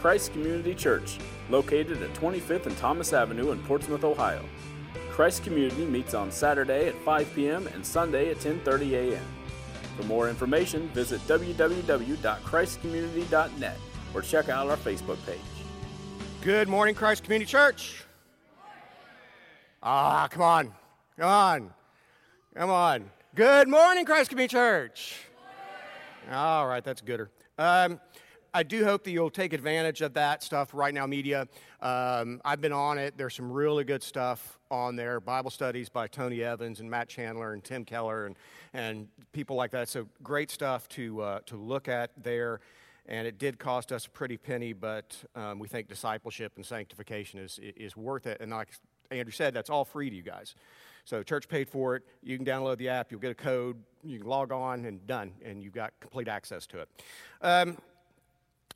Christ 0.00 0.32
Community 0.32 0.74
Church, 0.74 1.18
located 1.50 2.02
at 2.02 2.14
25th 2.14 2.64
and 2.64 2.74
Thomas 2.78 3.12
Avenue 3.12 3.50
in 3.50 3.62
Portsmouth, 3.64 4.02
Ohio. 4.02 4.42
Christ 5.10 5.44
Community 5.44 5.84
meets 5.84 6.14
on 6.14 6.32
Saturday 6.32 6.88
at 6.88 6.94
5 7.02 7.34
p.m. 7.34 7.66
and 7.66 7.84
Sunday 7.84 8.30
at 8.30 8.38
10:30 8.38 8.92
a.m. 8.92 9.22
For 9.98 10.04
more 10.04 10.30
information, 10.30 10.88
visit 10.88 11.20
www.christcommunity.net 11.28 13.76
or 14.14 14.22
check 14.22 14.48
out 14.48 14.70
our 14.70 14.78
Facebook 14.78 15.18
page. 15.26 15.38
Good 16.40 16.68
morning, 16.68 16.94
Christ 16.94 17.24
Community 17.24 17.50
Church. 17.50 18.04
Ah, 19.82 20.28
come 20.30 20.42
on. 20.42 20.72
Come 21.18 21.28
on. 21.28 21.70
Come 22.56 22.70
on. 22.70 23.10
Good 23.34 23.68
morning, 23.68 24.06
Christ 24.06 24.30
Community 24.30 24.52
Church. 24.52 25.18
All 26.32 26.66
right, 26.66 26.82
that's 26.82 27.02
gooder. 27.02 27.28
Um, 27.58 28.00
I 28.52 28.64
do 28.64 28.84
hope 28.84 29.04
that 29.04 29.12
you'll 29.12 29.30
take 29.30 29.52
advantage 29.52 30.00
of 30.00 30.14
that 30.14 30.42
stuff 30.42 30.74
right 30.74 30.92
now, 30.92 31.06
media. 31.06 31.46
Um, 31.80 32.40
I've 32.44 32.60
been 32.60 32.72
on 32.72 32.98
it. 32.98 33.16
There's 33.16 33.34
some 33.34 33.50
really 33.50 33.84
good 33.84 34.02
stuff 34.02 34.58
on 34.70 34.96
there 34.96 35.20
Bible 35.20 35.50
studies 35.50 35.88
by 35.88 36.08
Tony 36.08 36.42
Evans 36.42 36.80
and 36.80 36.90
Matt 36.90 37.08
Chandler 37.08 37.52
and 37.52 37.62
Tim 37.62 37.84
Keller 37.84 38.26
and, 38.26 38.36
and 38.72 39.08
people 39.32 39.56
like 39.56 39.70
that. 39.70 39.88
So, 39.88 40.06
great 40.22 40.50
stuff 40.50 40.88
to, 40.90 41.20
uh, 41.22 41.40
to 41.46 41.56
look 41.56 41.88
at 41.88 42.10
there. 42.20 42.60
And 43.06 43.26
it 43.26 43.38
did 43.38 43.58
cost 43.58 43.92
us 43.92 44.06
a 44.06 44.10
pretty 44.10 44.36
penny, 44.36 44.72
but 44.72 45.16
um, 45.34 45.58
we 45.58 45.68
think 45.68 45.88
discipleship 45.88 46.52
and 46.56 46.64
sanctification 46.64 47.40
is, 47.40 47.58
is 47.62 47.96
worth 47.96 48.26
it. 48.26 48.40
And 48.40 48.50
like 48.50 48.68
Andrew 49.10 49.32
said, 49.32 49.54
that's 49.54 49.70
all 49.70 49.84
free 49.84 50.10
to 50.10 50.16
you 50.16 50.22
guys. 50.22 50.54
So, 51.04 51.22
church 51.22 51.48
paid 51.48 51.68
for 51.68 51.96
it. 51.96 52.02
You 52.22 52.36
can 52.36 52.44
download 52.44 52.78
the 52.78 52.88
app, 52.88 53.12
you'll 53.12 53.20
get 53.20 53.30
a 53.30 53.34
code, 53.34 53.76
you 54.04 54.18
can 54.18 54.28
log 54.28 54.52
on, 54.52 54.84
and 54.86 55.06
done. 55.06 55.32
And 55.44 55.62
you've 55.62 55.72
got 55.72 55.92
complete 56.00 56.28
access 56.28 56.66
to 56.68 56.80
it. 56.80 56.88
Um, 57.42 57.78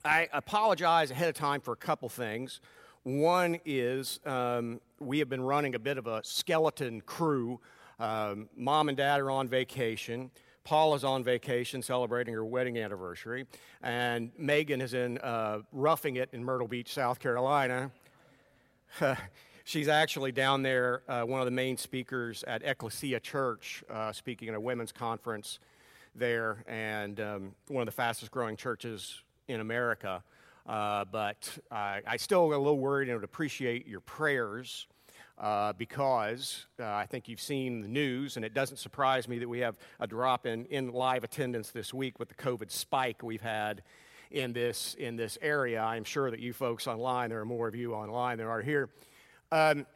I 0.06 0.28
apologize 0.34 1.10
ahead 1.10 1.30
of 1.30 1.34
time 1.34 1.62
for 1.62 1.72
a 1.72 1.76
couple 1.76 2.10
things. 2.10 2.60
One 3.04 3.58
is 3.64 4.20
um, 4.26 4.82
we 5.01 5.18
have 5.20 5.30
been 5.30 5.40
running 5.40 5.74
a 5.74 5.79
bit 5.79 5.96
of 5.96 6.06
a 6.06 6.20
skeleton 6.23 7.01
crew. 7.01 7.59
Um, 7.98 8.51
Mom 8.54 8.90
and 8.90 8.98
dad 8.98 9.20
are 9.20 9.30
on 9.30 9.48
vacation. 9.48 10.30
Paula's 10.62 11.04
on 11.04 11.24
vacation 11.24 11.80
celebrating 11.80 12.34
her 12.34 12.45
wedding 12.45 12.76
anniversary. 12.76 13.46
And 13.82 14.30
Megan 14.37 14.82
is 14.82 14.92
in 14.92 15.16
uh, 15.18 15.60
roughing 15.73 16.16
it 16.16 16.29
in 16.34 16.45
Myrtle 16.45 16.68
Beach, 16.68 16.92
South 16.92 17.18
Carolina. 17.18 17.90
She's 19.64 19.88
actually 19.88 20.32
down 20.32 20.62
there, 20.62 21.01
uh, 21.09 21.23
one 21.23 21.40
of 21.40 21.46
the 21.46 21.51
main 21.51 21.79
speakers 21.79 22.45
at 22.46 22.62
Ecclesia 22.62 23.20
Church, 23.20 23.82
uh, 23.88 24.12
speaking 24.12 24.51
at 24.51 24.54
a 24.54 24.60
women's 24.60 24.92
conference 24.92 25.60
there, 26.14 26.62
and 26.68 27.18
um, 27.20 27.54
one 27.68 27.80
of 27.80 27.86
the 27.86 27.92
fastest 27.92 28.30
growing 28.30 28.59
churches 28.59 29.23
in 29.48 29.60
America. 29.60 30.23
Uh, 30.66 31.04
but 31.04 31.59
I 31.70 32.16
still 32.16 32.46
a 32.46 32.56
little 32.56 32.78
worried 32.78 33.09
and 33.09 33.18
would 33.18 33.24
appreciate 33.24 33.86
your 33.86 34.01
prayers 34.01 34.86
uh, 35.38 35.73
because 35.73 36.66
uh, 36.78 36.84
I 36.84 37.06
think 37.06 37.28
you've 37.28 37.40
seen 37.40 37.80
the 37.80 37.88
news, 37.88 38.36
and 38.36 38.45
it 38.45 38.54
doesn't 38.54 38.76
surprise 38.76 39.28
me 39.28 39.38
that 39.38 39.48
we 39.48 39.60
have 39.60 39.76
a 40.01 40.06
drop 40.06 40.46
in, 40.46 40.64
in 40.66 40.92
live 40.92 41.24
attendance 41.24 41.70
this 41.70 41.92
week 41.92 42.18
with 42.18 42.28
the 42.28 42.34
COVID 42.34 42.70
spike 42.70 43.23
we've 43.23 43.42
had 43.42 43.82
in 44.30 44.52
this, 44.52 44.95
in 44.95 45.16
this 45.16 45.36
area. 45.42 45.82
I'm 45.82 46.04
sure 46.04 46.30
that 46.30 46.40
you 46.40 46.52
folks 46.52 46.86
online, 46.86 47.30
there 47.30 47.40
are 47.40 47.45
more 47.45 47.68
of 47.68 47.74
you 47.74 47.95
online 47.95 48.38
than 48.38 48.46
are 48.46 48.62
here. 48.62 48.90
Um, 49.51 49.86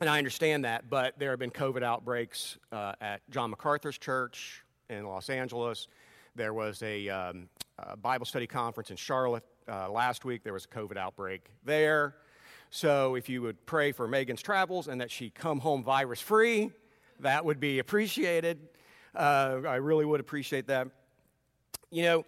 and 0.00 0.10
I 0.10 0.18
understand 0.18 0.64
that, 0.64 0.90
but 0.90 1.18
there 1.18 1.30
have 1.30 1.38
been 1.38 1.50
COVID 1.50 1.82
outbreaks 1.82 2.58
uh, 2.72 2.94
at 3.00 3.20
John 3.30 3.50
MacArthur's 3.50 3.96
church 3.96 4.64
in 4.90 5.06
Los 5.06 5.30
Angeles. 5.30 5.86
There 6.34 6.52
was 6.52 6.82
a, 6.82 7.08
um, 7.08 7.48
a 7.78 7.96
Bible 7.96 8.26
study 8.26 8.46
conference 8.46 8.90
in 8.90 8.96
Charlotte 8.96 9.44
uh, 9.68 9.90
last 9.90 10.24
week. 10.24 10.42
There 10.42 10.52
was 10.52 10.64
a 10.64 10.68
COVID 10.68 10.96
outbreak 10.96 11.50
there. 11.64 12.16
So 12.70 13.14
if 13.14 13.28
you 13.28 13.42
would 13.42 13.64
pray 13.66 13.92
for 13.92 14.08
Megan's 14.08 14.42
travels 14.42 14.88
and 14.88 15.00
that 15.00 15.10
she 15.10 15.30
come 15.30 15.60
home 15.60 15.84
virus 15.84 16.20
free, 16.20 16.70
that 17.20 17.44
would 17.44 17.60
be 17.60 17.78
appreciated. 17.78 18.58
Uh, 19.14 19.60
I 19.66 19.76
really 19.76 20.04
would 20.04 20.20
appreciate 20.20 20.66
that. 20.66 20.88
You 21.90 22.02
know, 22.02 22.24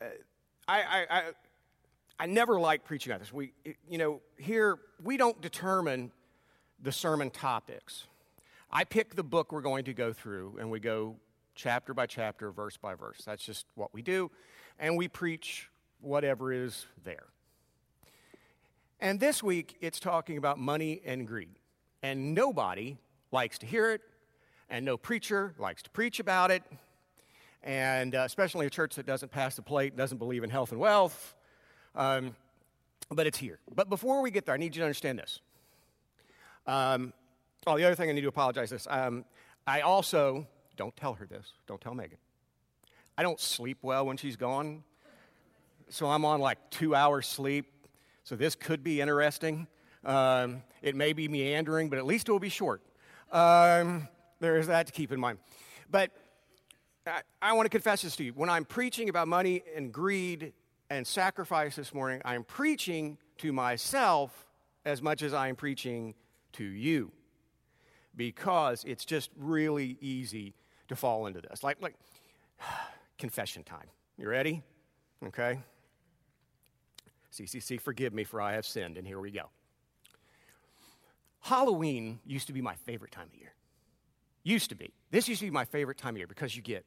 uh, 0.00 0.06
I, 0.66 0.80
I, 0.80 1.06
I, 1.10 1.22
I 2.20 2.26
never 2.26 2.58
like 2.58 2.84
preaching 2.84 3.12
on 3.12 3.18
this. 3.18 3.32
We, 3.32 3.52
you 3.88 3.98
know, 3.98 4.20
here 4.38 4.78
we 5.02 5.16
don't 5.16 5.40
determine 5.40 6.12
the 6.80 6.92
sermon 6.92 7.30
topics. 7.30 8.06
I 8.70 8.84
pick 8.84 9.14
the 9.14 9.22
book 9.22 9.52
we're 9.52 9.62
going 9.62 9.84
to 9.84 9.94
go 9.94 10.12
through, 10.12 10.56
and 10.60 10.70
we 10.70 10.80
go 10.80 11.16
chapter 11.54 11.92
by 11.92 12.06
chapter, 12.06 12.50
verse 12.50 12.76
by 12.76 12.94
verse. 12.94 13.22
That's 13.24 13.44
just 13.44 13.66
what 13.74 13.92
we 13.92 14.02
do. 14.02 14.30
And 14.78 14.96
we 14.96 15.08
preach 15.08 15.68
whatever 16.00 16.52
is 16.52 16.86
there. 17.04 17.26
And 19.00 19.20
this 19.20 19.42
week, 19.42 19.76
it's 19.80 20.00
talking 20.00 20.38
about 20.38 20.58
money 20.58 21.00
and 21.04 21.26
greed. 21.26 21.56
And 22.02 22.34
nobody 22.34 22.98
likes 23.30 23.58
to 23.58 23.66
hear 23.66 23.90
it, 23.90 24.00
and 24.68 24.84
no 24.84 24.96
preacher 24.96 25.54
likes 25.58 25.82
to 25.82 25.90
preach 25.90 26.20
about 26.20 26.50
it. 26.50 26.62
And 27.62 28.14
uh, 28.14 28.20
especially 28.20 28.66
a 28.66 28.70
church 28.70 28.94
that 28.96 29.06
doesn't 29.06 29.30
pass 29.30 29.56
the 29.56 29.62
plate, 29.62 29.96
doesn't 29.96 30.18
believe 30.18 30.44
in 30.44 30.50
health 30.50 30.72
and 30.72 30.80
wealth. 30.80 31.34
Um, 31.94 32.34
but 33.10 33.26
it's 33.26 33.38
here. 33.38 33.58
But 33.74 33.88
before 33.88 34.22
we 34.22 34.30
get 34.30 34.46
there, 34.46 34.54
I 34.54 34.58
need 34.58 34.76
you 34.76 34.80
to 34.80 34.86
understand 34.86 35.18
this. 35.18 35.40
Um, 36.66 37.12
oh, 37.66 37.76
the 37.76 37.84
other 37.84 37.94
thing 37.94 38.10
I 38.10 38.12
need 38.12 38.20
to 38.20 38.28
apologize 38.28 38.70
this. 38.70 38.86
Um, 38.88 39.24
I 39.66 39.80
also 39.80 40.46
don't 40.76 40.94
tell 40.96 41.14
her 41.14 41.26
this. 41.26 41.52
Don't 41.66 41.80
tell 41.80 41.94
Megan. 41.94 42.18
I 43.18 43.22
don't 43.22 43.40
sleep 43.40 43.78
well 43.82 44.06
when 44.06 44.16
she's 44.16 44.36
gone. 44.36 44.84
So 45.88 46.06
I'm 46.06 46.24
on 46.24 46.40
like 46.40 46.70
two 46.70 46.94
hours 46.94 47.26
sleep. 47.26 47.66
So 48.22 48.36
this 48.36 48.54
could 48.54 48.84
be 48.84 49.00
interesting. 49.00 49.66
Um, 50.04 50.62
it 50.82 50.94
may 50.94 51.12
be 51.12 51.26
meandering, 51.26 51.88
but 51.88 51.98
at 51.98 52.06
least 52.06 52.28
it 52.28 52.32
will 52.32 52.38
be 52.38 52.48
short. 52.48 52.80
Um, 53.32 54.06
there 54.38 54.56
is 54.56 54.68
that 54.68 54.86
to 54.86 54.92
keep 54.92 55.10
in 55.10 55.18
mind. 55.18 55.40
But 55.90 56.12
I, 57.08 57.22
I 57.42 57.52
want 57.54 57.66
to 57.66 57.70
confess 57.70 58.02
this 58.02 58.14
to 58.16 58.24
you. 58.24 58.32
When 58.34 58.48
I'm 58.48 58.64
preaching 58.64 59.08
about 59.08 59.26
money 59.26 59.64
and 59.74 59.92
greed 59.92 60.52
and 60.88 61.04
sacrifice 61.04 61.74
this 61.74 61.92
morning, 61.92 62.22
I'm 62.24 62.44
preaching 62.44 63.18
to 63.38 63.52
myself 63.52 64.46
as 64.84 65.02
much 65.02 65.22
as 65.22 65.34
I'm 65.34 65.56
preaching 65.56 66.14
to 66.52 66.64
you 66.64 67.10
because 68.14 68.84
it's 68.84 69.04
just 69.04 69.30
really 69.36 69.98
easy 70.00 70.54
to 70.86 70.94
fall 70.94 71.26
into 71.26 71.40
this. 71.40 71.64
Like, 71.64 71.82
like 71.82 71.96
confession 73.18 73.64
time. 73.64 73.86
You 74.16 74.28
ready? 74.28 74.62
Okay. 75.26 75.60
CCC, 77.32 77.80
forgive 77.80 78.14
me 78.14 78.24
for 78.24 78.40
I 78.40 78.54
have 78.54 78.64
sinned, 78.64 78.96
and 78.96 79.06
here 79.06 79.20
we 79.20 79.30
go. 79.30 79.50
Halloween 81.40 82.18
used 82.26 82.46
to 82.46 82.52
be 82.52 82.60
my 82.60 82.74
favorite 82.74 83.12
time 83.12 83.28
of 83.32 83.38
year. 83.38 83.52
Used 84.42 84.70
to 84.70 84.74
be. 84.74 84.92
This 85.10 85.28
used 85.28 85.40
to 85.40 85.46
be 85.46 85.50
my 85.50 85.64
favorite 85.64 85.98
time 85.98 86.14
of 86.14 86.18
year 86.18 86.26
because 86.26 86.56
you 86.56 86.62
get, 86.62 86.84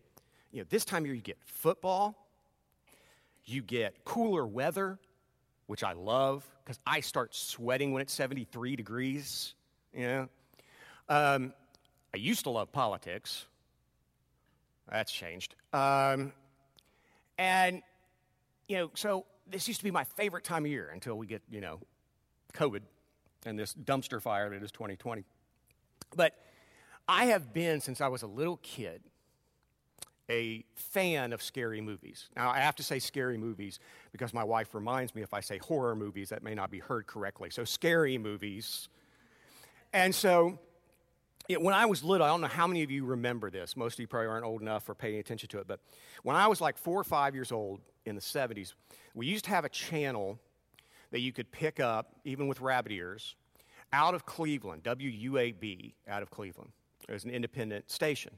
you 0.51 0.59
know, 0.59 0.65
this 0.69 0.83
time 0.83 1.03
of 1.03 1.07
year 1.07 1.15
you 1.15 1.21
get 1.21 1.37
football, 1.43 2.27
you 3.45 3.61
get 3.61 4.03
cooler 4.03 4.45
weather, 4.45 4.99
which 5.67 5.83
I 5.83 5.93
love 5.93 6.45
because 6.63 6.79
I 6.85 6.99
start 6.99 7.33
sweating 7.35 7.91
when 7.91 8.01
it's 8.01 8.13
73 8.13 8.75
degrees. 8.75 9.55
You 9.93 10.07
know, 10.07 10.29
um, 11.09 11.53
I 12.13 12.17
used 12.17 12.43
to 12.43 12.49
love 12.49 12.71
politics. 12.71 13.45
That's 14.91 15.11
changed. 15.11 15.55
Um, 15.73 16.33
and, 17.37 17.81
you 18.67 18.77
know, 18.77 18.91
so 18.93 19.25
this 19.47 19.67
used 19.67 19.79
to 19.79 19.83
be 19.83 19.91
my 19.91 20.03
favorite 20.03 20.43
time 20.43 20.65
of 20.65 20.71
year 20.71 20.89
until 20.93 21.17
we 21.17 21.27
get, 21.27 21.41
you 21.49 21.61
know, 21.61 21.79
COVID 22.53 22.81
and 23.45 23.57
this 23.57 23.73
dumpster 23.73 24.21
fire 24.21 24.49
that 24.49 24.61
is 24.61 24.71
2020. 24.71 25.23
But 26.15 26.35
I 27.07 27.25
have 27.25 27.53
been, 27.53 27.79
since 27.79 28.01
I 28.01 28.09
was 28.09 28.21
a 28.21 28.27
little 28.27 28.57
kid, 28.57 29.01
a 30.29 30.63
fan 30.75 31.33
of 31.33 31.41
scary 31.41 31.81
movies. 31.81 32.29
Now, 32.35 32.49
I 32.49 32.59
have 32.59 32.75
to 32.75 32.83
say 32.83 32.99
scary 32.99 33.37
movies 33.37 33.79
because 34.11 34.33
my 34.33 34.43
wife 34.43 34.73
reminds 34.75 35.15
me 35.15 35.21
if 35.21 35.33
I 35.33 35.39
say 35.39 35.57
horror 35.57 35.95
movies, 35.95 36.29
that 36.29 36.43
may 36.43 36.53
not 36.53 36.69
be 36.69 36.79
heard 36.79 37.07
correctly. 37.07 37.49
So, 37.49 37.63
scary 37.63 38.17
movies. 38.17 38.87
And 39.93 40.13
so, 40.13 40.59
when 41.59 41.73
I 41.73 41.85
was 41.85 42.03
little, 42.03 42.25
I 42.25 42.29
don't 42.29 42.41
know 42.41 42.47
how 42.47 42.67
many 42.67 42.83
of 42.83 42.91
you 42.91 43.05
remember 43.05 43.49
this. 43.49 43.75
Most 43.75 43.93
of 43.95 43.99
you 43.99 44.07
probably 44.07 44.27
aren't 44.27 44.45
old 44.45 44.61
enough 44.61 44.83
for 44.83 44.95
paying 44.95 45.19
attention 45.19 45.49
to 45.49 45.59
it. 45.59 45.67
But 45.67 45.79
when 46.23 46.35
I 46.35 46.47
was 46.47 46.61
like 46.61 46.77
four 46.77 46.99
or 46.99 47.03
five 47.03 47.35
years 47.35 47.51
old 47.51 47.81
in 48.05 48.15
the 48.15 48.21
70s, 48.21 48.73
we 49.13 49.27
used 49.27 49.45
to 49.45 49.51
have 49.51 49.65
a 49.65 49.69
channel 49.69 50.39
that 51.11 51.19
you 51.19 51.31
could 51.31 51.51
pick 51.51 51.79
up, 51.79 52.15
even 52.23 52.47
with 52.47 52.61
rabbit 52.61 52.91
ears, 52.91 53.35
out 53.93 54.13
of 54.13 54.25
Cleveland, 54.25 54.83
WUAB 54.83 55.93
out 56.07 56.21
of 56.21 56.29
Cleveland. 56.29 56.71
It 57.07 57.11
was 57.11 57.25
an 57.25 57.31
independent 57.31 57.89
station. 57.91 58.33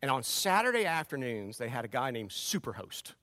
And 0.00 0.10
on 0.10 0.22
Saturday 0.22 0.84
afternoons, 0.84 1.58
they 1.58 1.68
had 1.68 1.84
a 1.84 1.88
guy 1.88 2.10
named 2.10 2.30
Superhost. 2.30 3.14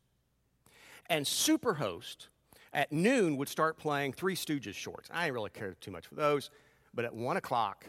And 1.08 1.26
Superhost 1.26 2.28
at 2.74 2.92
noon 2.92 3.38
would 3.38 3.50
start 3.50 3.78
playing 3.78 4.14
Three 4.14 4.36
Stooges 4.36 4.76
shorts. 4.76 5.10
I 5.12 5.26
didn't 5.26 5.36
really 5.36 5.50
care 5.52 5.76
too 5.80 5.92
much 5.92 6.08
for 6.08 6.16
those, 6.16 6.50
but 6.94 7.06
at 7.06 7.14
one 7.14 7.38
o'clock, 7.38 7.86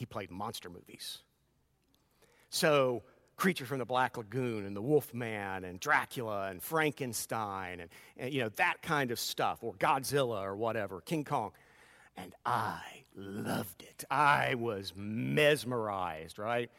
he 0.00 0.06
played 0.06 0.30
monster 0.30 0.70
movies. 0.70 1.18
So 2.48 3.02
Creature 3.36 3.66
from 3.66 3.78
the 3.78 3.84
Black 3.84 4.16
Lagoon 4.16 4.64
and 4.64 4.74
the 4.74 4.82
Wolf 4.82 5.14
Man 5.14 5.64
and 5.64 5.78
Dracula 5.78 6.48
and 6.48 6.62
Frankenstein 6.62 7.80
and, 7.80 7.90
and, 8.16 8.32
you 8.32 8.42
know, 8.42 8.48
that 8.56 8.82
kind 8.82 9.10
of 9.10 9.20
stuff, 9.20 9.58
or 9.62 9.74
Godzilla 9.74 10.42
or 10.42 10.56
whatever, 10.56 11.00
King 11.02 11.24
Kong. 11.24 11.52
And 12.16 12.34
I 12.44 12.80
loved 13.14 13.82
it. 13.82 14.04
I 14.10 14.56
was 14.56 14.94
mesmerized, 14.96 16.38
right? 16.38 16.70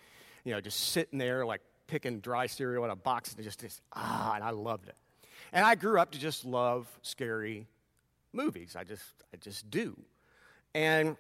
You 0.44 0.54
know, 0.54 0.62
just 0.62 0.80
sitting 0.80 1.20
there 1.20 1.46
like 1.46 1.62
picking 1.86 2.20
dry 2.22 2.48
cereal 2.48 2.84
in 2.86 2.90
a 2.90 2.96
box 2.96 3.34
and 3.36 3.44
just, 3.44 3.62
just 3.62 3.82
ah, 3.94 4.34
and 4.34 4.44
I 4.44 4.50
loved 4.50 4.88
it. 4.88 4.96
And 5.54 5.64
I 5.64 5.76
grew 5.76 6.00
up 6.00 6.12
to 6.12 6.20
just 6.20 6.44
love 6.44 6.88
scary 7.04 7.68
movies. 8.34 8.76
I 8.76 8.84
just, 8.84 9.04
I 9.32 9.38
just 9.38 9.70
do. 9.70 9.96
And 10.74 11.18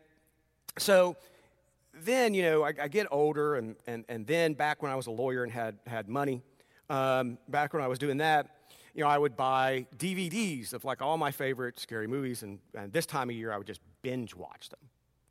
so 0.77 1.15
then, 1.93 2.33
you 2.33 2.43
know, 2.43 2.63
I, 2.63 2.73
I, 2.81 2.87
get 2.87 3.07
older, 3.11 3.55
and, 3.55 3.75
and, 3.87 4.05
and 4.07 4.25
then 4.25 4.53
back 4.53 4.81
when 4.81 4.91
I 4.91 4.95
was 4.95 5.07
a 5.07 5.11
lawyer 5.11 5.43
and 5.43 5.51
had, 5.51 5.77
had 5.85 6.07
money, 6.07 6.41
um, 6.89 7.37
back 7.49 7.73
when 7.73 7.83
I 7.83 7.87
was 7.87 7.99
doing 7.99 8.17
that, 8.17 8.47
you 8.93 9.03
know, 9.03 9.09
I 9.09 9.17
would 9.17 9.37
buy 9.37 9.85
DVDs 9.97 10.73
of 10.73 10.83
like 10.83 11.01
all 11.01 11.17
my 11.17 11.31
favorite 11.31 11.79
scary 11.79 12.07
movies, 12.07 12.43
and, 12.43 12.59
and 12.73 12.91
this 12.91 13.05
time 13.05 13.29
of 13.29 13.35
year 13.35 13.51
I 13.51 13.57
would 13.57 13.67
just 13.67 13.81
binge 14.01 14.35
watch 14.35 14.69
them. 14.69 14.79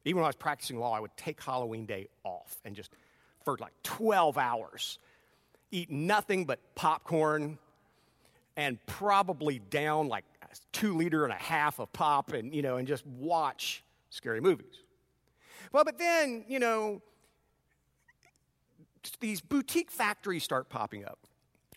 Even 0.05 0.19
when 0.19 0.25
I 0.25 0.29
was 0.29 0.37
practicing 0.37 0.79
law, 0.79 0.95
I 0.95 1.01
would 1.01 1.17
take 1.17 1.43
Halloween 1.43 1.87
Day 1.87 2.09
off 2.25 2.57
and 2.65 2.75
just, 2.75 2.91
for 3.45 3.57
like 3.59 3.73
12 3.83 4.39
hours, 4.39 4.99
eat 5.71 5.91
nothing 5.91 6.45
but 6.47 6.59
popcorn 6.75 7.59
and 8.57 8.79
probably 8.87 9.59
down 9.59 10.09
like 10.09 10.25
two 10.73 10.97
liter 10.97 11.25
and 11.25 11.33
a 11.33 11.37
half 11.37 11.79
of 11.79 11.93
pop 11.93 12.33
and, 12.33 12.55
you 12.55 12.63
know, 12.63 12.77
and 12.77 12.89
just 12.89 13.07
watch 13.07 13.85
scary 14.11 14.41
movies. 14.41 14.83
Well, 15.73 15.85
but 15.85 15.99
then, 15.99 16.45
you 16.49 16.59
know, 16.59 17.03
these 19.21 19.41
boutique 19.41 19.91
factories 19.91 20.45
start 20.45 20.69
popping 20.69 21.05
up, 21.05 21.19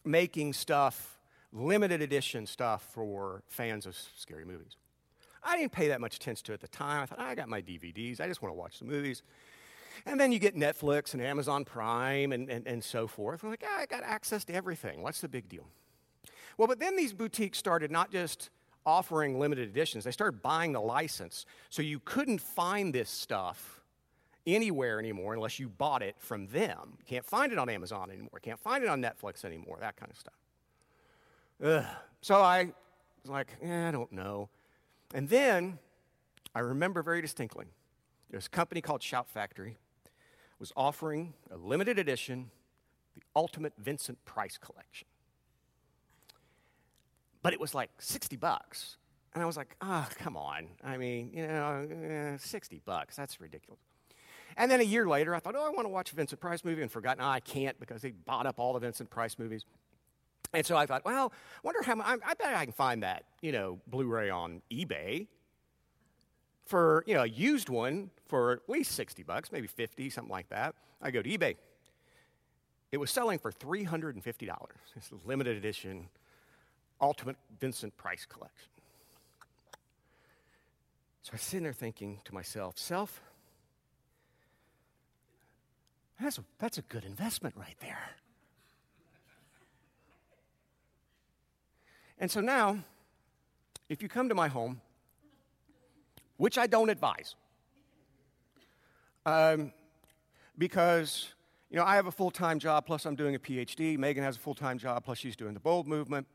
making 0.04 0.54
stuff, 0.54 1.20
limited 1.52 2.02
edition 2.02 2.46
stuff 2.46 2.88
for 2.92 3.44
fans 3.48 3.86
of 3.86 3.98
scary 4.18 4.46
movies. 4.46 4.78
I 5.44 5.58
didn't 5.58 5.72
pay 5.74 5.90
that 5.90 6.02
much 6.02 6.16
attention 6.16 6.46
to 6.46 6.54
at 6.54 6.62
the 6.62 6.68
time. 6.68 7.04
I 7.04 7.06
thought, 7.06 7.20
I 7.20 7.36
got 7.36 7.50
my 7.50 7.62
DVDs, 7.62 8.22
I 8.22 8.28
just 8.28 8.42
want 8.42 8.54
to 8.54 8.58
watch 8.58 8.80
the 8.80 8.86
movies. 8.86 9.24
And 10.06 10.20
then 10.20 10.32
you 10.32 10.40
get 10.40 10.56
Netflix 10.56 11.14
and 11.14 11.22
Amazon 11.22 11.66
Prime 11.66 12.32
and, 12.32 12.50
and, 12.50 12.68
and 12.68 12.84
so 12.84 13.08
forth. 13.08 13.44
I'm 13.44 13.50
like, 13.50 13.64
ah, 13.66 13.82
I 13.82 13.86
got 13.86 14.04
access 14.04 14.44
to 14.46 14.54
everything. 14.54 15.04
What's 15.04 15.22
the 15.22 15.30
big 15.30 15.48
deal? 15.48 15.68
Well, 16.58 16.68
but 16.68 16.80
then 16.80 16.96
these 16.96 17.14
boutiques 17.14 17.58
started 17.58 17.92
not 17.92 18.12
just 18.12 18.50
offering 18.86 19.40
limited 19.40 19.70
editions, 19.70 20.04
they 20.04 20.12
started 20.12 20.42
buying 20.42 20.74
the 20.74 20.82
license. 20.82 21.46
So 21.70 21.82
you 21.82 22.00
couldn't 22.00 22.40
find 22.40 22.94
this 22.94 23.10
stuff 23.10 23.82
anywhere 24.46 25.00
anymore 25.00 25.34
unless 25.34 25.60
you 25.60 25.70
bought 25.70 26.02
it 26.02 26.16
from 26.18 26.48
them. 26.48 26.98
You 27.00 27.06
can't 27.06 27.26
find 27.26 27.52
it 27.52 27.58
on 27.58 27.70
Amazon 27.70 28.10
anymore. 28.12 28.40
Can't 28.42 28.60
find 28.60 28.84
it 28.84 28.90
on 28.90 29.02
Netflix 29.02 29.46
anymore, 29.46 29.78
that 29.80 29.96
kind 29.96 30.12
of 30.12 30.18
stuff. 30.18 30.34
Ugh. 31.64 31.86
So 32.22 32.36
I 32.42 32.66
was 33.22 33.32
like, 33.32 33.48
eh, 33.62 33.88
I 33.88 33.92
don't 33.92 34.12
know. 34.12 34.50
And 35.14 35.30
then 35.30 35.80
I 36.56 36.60
remember 36.60 37.02
very 37.04 37.22
distinctly 37.22 37.66
there's 38.30 38.48
a 38.48 38.50
company 38.50 38.82
called 38.82 39.04
Shout 39.04 39.30
Factory 39.30 39.78
was 40.60 40.72
offering 40.78 41.34
a 41.52 41.58
limited 41.58 42.00
edition, 42.00 42.50
the 43.16 43.22
Ultimate 43.36 43.74
Vincent 43.78 44.24
Price 44.24 44.58
Collection. 44.58 45.08
But 47.44 47.54
it 47.54 47.60
was 47.60 47.76
like 47.76 47.92
60 48.00 48.36
bucks. 48.38 48.98
And 49.34 49.44
I 49.44 49.46
was 49.46 49.58
like, 49.58 49.76
oh, 49.82 50.08
come 50.18 50.38
on. 50.38 50.70
I 50.84 50.98
mean, 50.98 51.32
you 51.34 51.46
know, 51.46 51.88
eh, 52.34 52.38
60 52.38 52.82
bucks. 52.86 53.16
That's 53.16 53.40
ridiculous. 53.40 53.80
And 54.56 54.70
then 54.70 54.80
a 54.80 54.84
year 54.84 55.08
later, 55.08 55.36
I 55.36 55.40
thought, 55.40 55.56
oh, 55.56 55.66
I 55.66 55.70
want 55.70 55.86
to 55.86 55.90
watch 55.90 56.12
a 56.12 56.16
Vincent 56.16 56.40
Price 56.40 56.64
movie 56.64 56.82
and 56.82 56.92
forgot, 56.92 57.18
no, 57.18 57.26
I 57.26 57.40
can't 57.40 57.80
because 57.80 58.02
they 58.02 58.12
bought 58.12 58.46
up 58.46 58.60
all 58.60 58.74
the 58.74 58.80
Vincent 58.80 59.10
Price 59.10 59.38
movies. 59.38 59.66
And 60.54 60.66
so 60.66 60.78
I 60.78 60.86
thought, 60.86 61.04
well, 61.04 61.34
I 61.34 61.60
wonder 61.64 61.82
how, 61.82 62.00
I, 62.00 62.18
I 62.26 62.34
bet 62.36 62.54
I 62.56 62.64
can 62.64 62.74
find 62.74 63.02
that, 63.02 63.24
you 63.42 63.52
know, 63.52 63.80
Blu-ray 63.88 64.30
on 64.30 64.62
eBay 64.72 65.28
for, 66.68 67.04
you 67.08 67.16
know, 67.16 67.24
a 67.24 67.28
used 67.28 67.70
one 67.70 68.12
for 68.28 68.52
at 68.52 68.70
least 68.70 68.92
60 68.92 69.24
bucks, 69.24 69.52
maybe 69.52 69.68
50, 69.68 70.12
something 70.12 70.32
like 70.32 70.50
that. 70.50 70.76
I 71.02 71.10
go 71.10 71.24
to 71.24 71.30
eBay. 71.30 71.56
It 72.92 72.98
was 72.98 73.10
selling 73.10 73.40
for 73.40 73.52
$350. 73.52 74.22
It's 74.96 75.12
a 75.12 75.28
limited 75.28 75.58
edition, 75.58 76.10
ultimate 77.02 77.38
Vincent 77.60 77.96
Price 77.98 78.26
collection. 78.26 78.70
So 81.24 81.32
I 81.32 81.36
was 81.36 81.42
sitting 81.42 81.64
there 81.64 81.74
thinking 81.74 82.20
to 82.26 82.34
myself, 82.34 82.78
self, 82.78 83.22
that's 86.20 86.38
a, 86.38 86.44
that's 86.60 86.78
a 86.78 86.82
good 86.84 87.06
investment 87.06 87.56
right 87.58 87.76
there. 87.80 88.10
And 92.20 92.30
so 92.30 92.40
now, 92.40 92.80
if 93.90 94.02
you 94.02 94.10
come 94.10 94.30
to 94.30 94.36
my 94.36 94.48
home, 94.48 94.80
which 96.38 96.58
I 96.58 96.68
don't 96.68 96.90
advise, 96.90 97.36
um, 99.26 99.72
because 100.58 101.34
you 101.70 101.78
know 101.78 101.84
I 101.84 101.96
have 101.96 102.08
a 102.08 102.12
full 102.12 102.32
time 102.32 102.60
job 102.60 102.86
plus 102.86 103.06
I'm 103.06 103.16
doing 103.16 103.36
a 103.36 103.40
PhD. 103.40 103.98
Megan 103.98 104.24
has 104.24 104.36
a 104.36 104.40
full 104.40 104.56
time 104.56 104.78
job 104.78 105.04
plus 105.04 105.18
she's 105.18 105.36
doing 105.36 105.54
the 105.54 105.60
Bold 105.60 105.88
Movement, 105.88 106.28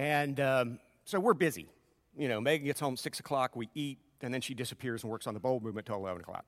and 0.00 0.40
um, 0.40 0.78
so 1.04 1.20
we're 1.20 1.34
busy. 1.34 1.68
You 2.16 2.28
know, 2.28 2.40
Megan 2.40 2.66
gets 2.66 2.80
home 2.80 2.96
six 2.96 3.20
o'clock, 3.20 3.54
we 3.54 3.68
eat, 3.74 3.98
and 4.22 4.32
then 4.32 4.40
she 4.40 4.54
disappears 4.54 5.02
and 5.02 5.12
works 5.12 5.26
on 5.26 5.34
the 5.34 5.40
Bold 5.40 5.62
Movement 5.62 5.86
till 5.86 5.96
eleven 5.96 6.22
o'clock. 6.22 6.46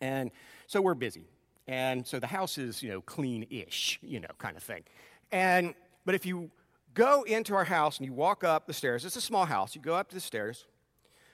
And 0.00 0.30
so 0.66 0.82
we're 0.82 0.94
busy. 0.94 1.24
And 1.66 2.06
so 2.06 2.18
the 2.18 2.26
house 2.26 2.58
is, 2.58 2.82
you 2.82 2.90
know, 2.90 3.00
clean 3.00 3.46
ish, 3.50 3.98
you 4.02 4.20
know, 4.20 4.28
kind 4.38 4.56
of 4.56 4.62
thing. 4.62 4.84
And, 5.32 5.74
but 6.06 6.14
if 6.14 6.24
you 6.24 6.50
go 6.94 7.22
into 7.22 7.54
our 7.54 7.64
house 7.64 7.98
and 7.98 8.06
you 8.06 8.12
walk 8.12 8.44
up 8.44 8.66
the 8.66 8.72
stairs, 8.72 9.04
it's 9.04 9.16
a 9.16 9.20
small 9.20 9.44
house, 9.44 9.74
you 9.74 9.82
go 9.82 9.94
up 9.94 10.08
to 10.08 10.14
the 10.14 10.20
stairs, 10.20 10.66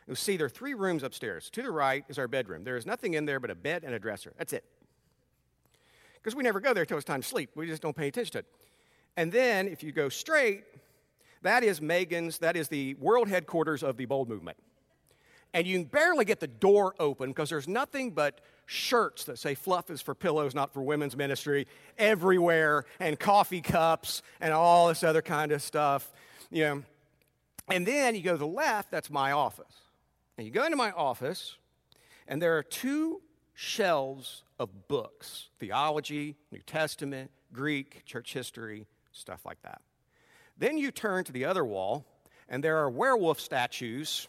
you'll 0.07 0.17
see 0.17 0.37
there 0.37 0.47
are 0.47 0.51
three 0.51 0.75
rooms 0.75 1.03
upstairs. 1.03 1.51
To 1.51 1.63
the 1.63 1.71
right 1.71 2.05
is 2.09 2.19
our 2.19 2.27
bedroom. 2.27 2.65
There 2.65 2.77
is 2.77 2.87
nothing 2.87 3.15
in 3.15 3.27
there 3.27 3.39
but 3.39 3.51
a 3.51 3.55
bed 3.55 3.85
and 3.85 3.95
a 3.95 3.99
dresser. 3.99 4.33
That's 4.37 4.53
it. 4.53 4.65
Because 6.15 6.35
we 6.35 6.43
never 6.43 6.59
go 6.59 6.73
there 6.73 6.83
until 6.83 6.97
it's 6.97 7.05
time 7.05 7.23
to 7.23 7.29
sleep. 7.29 7.51
We 7.55 7.67
just 7.67 7.83
don't 7.83 7.97
pay 7.97 8.09
attention 8.09 8.33
to 8.33 8.39
it. 8.39 8.47
And 9.17 9.31
then 9.31 9.69
if 9.69 9.85
you 9.85 9.93
go 9.93 10.09
straight, 10.09 10.65
that 11.45 11.63
is 11.63 11.81
Megan's, 11.81 12.39
that 12.39 12.57
is 12.57 12.69
the 12.69 12.95
world 12.95 13.29
headquarters 13.29 13.83
of 13.83 13.97
the 13.97 14.05
Bold 14.05 14.29
Movement. 14.29 14.59
And 15.55 15.67
you 15.67 15.79
can 15.79 15.85
barely 15.85 16.25
get 16.25 16.41
the 16.41 16.49
door 16.49 16.95
open 16.99 17.31
because 17.31 17.49
there's 17.49 17.69
nothing 17.69 18.11
but 18.11 18.41
shirts 18.67 19.25
that 19.25 19.39
say 19.39 19.55
fluff 19.55 19.89
is 19.89 20.03
for 20.03 20.15
pillows, 20.15 20.55
not 20.55 20.75
for 20.75 20.83
women's 20.83 21.17
ministry, 21.17 21.69
everywhere, 21.97 22.85
and 22.99 23.19
coffee 23.19 23.61
cups 23.61 24.23
and 24.41 24.53
all 24.53 24.89
this 24.89 25.05
other 25.05 25.23
kind 25.23 25.53
of 25.53 25.63
stuff. 25.63 26.13
You 26.51 26.65
know. 26.65 26.83
And 27.71 27.87
then 27.87 28.15
you 28.15 28.23
go 28.23 28.33
to 28.33 28.39
the 28.39 28.47
left, 28.47 28.91
that's 28.91 29.11
my 29.11 29.33
office. 29.33 29.81
And 30.37 30.47
you 30.47 30.53
go 30.53 30.65
into 30.65 30.77
my 30.77 30.91
office, 30.91 31.57
and 32.27 32.43
there 32.43 32.59
are 32.59 32.63
two 32.63 33.23
shelves 33.55 34.43
of 34.59 34.89
books 34.89 35.49
theology, 35.59 36.37
New 36.51 36.61
Testament, 36.67 37.31
Greek, 37.53 38.05
church 38.05 38.33
history, 38.33 38.87
stuff 39.13 39.47
like 39.47 39.63
that. 39.63 39.81
Then 40.59 40.79
you 40.79 40.91
turn 40.91 41.25
to 41.25 41.33
the 41.33 41.45
other 41.45 41.65
wall, 41.65 42.05
and 42.49 42.63
there 42.63 42.79
are 42.79 42.91
werewolf 42.91 43.41
statues. 43.41 44.29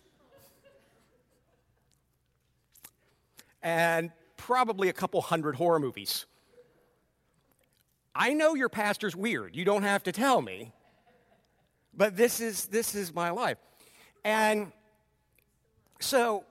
and 3.66 4.12
probably 4.38 4.90
a 4.90 4.94
couple 4.94 5.20
hundred 5.22 5.56
horror 5.56 5.80
movies. 5.80 6.28
I 8.14 8.34
know 8.34 8.54
your 8.54 8.70
pastor's 8.70 9.16
weird. 9.16 9.56
You 9.56 9.66
don't 9.66 9.82
have 9.82 10.04
to 10.04 10.12
tell 10.12 10.40
me. 10.40 10.72
But 11.98 12.16
this 12.16 12.40
is 12.40 12.68
this 12.68 12.94
is 12.94 13.14
my 13.14 13.32
life. 13.32 13.58
And 14.24 14.72
so 16.00 16.44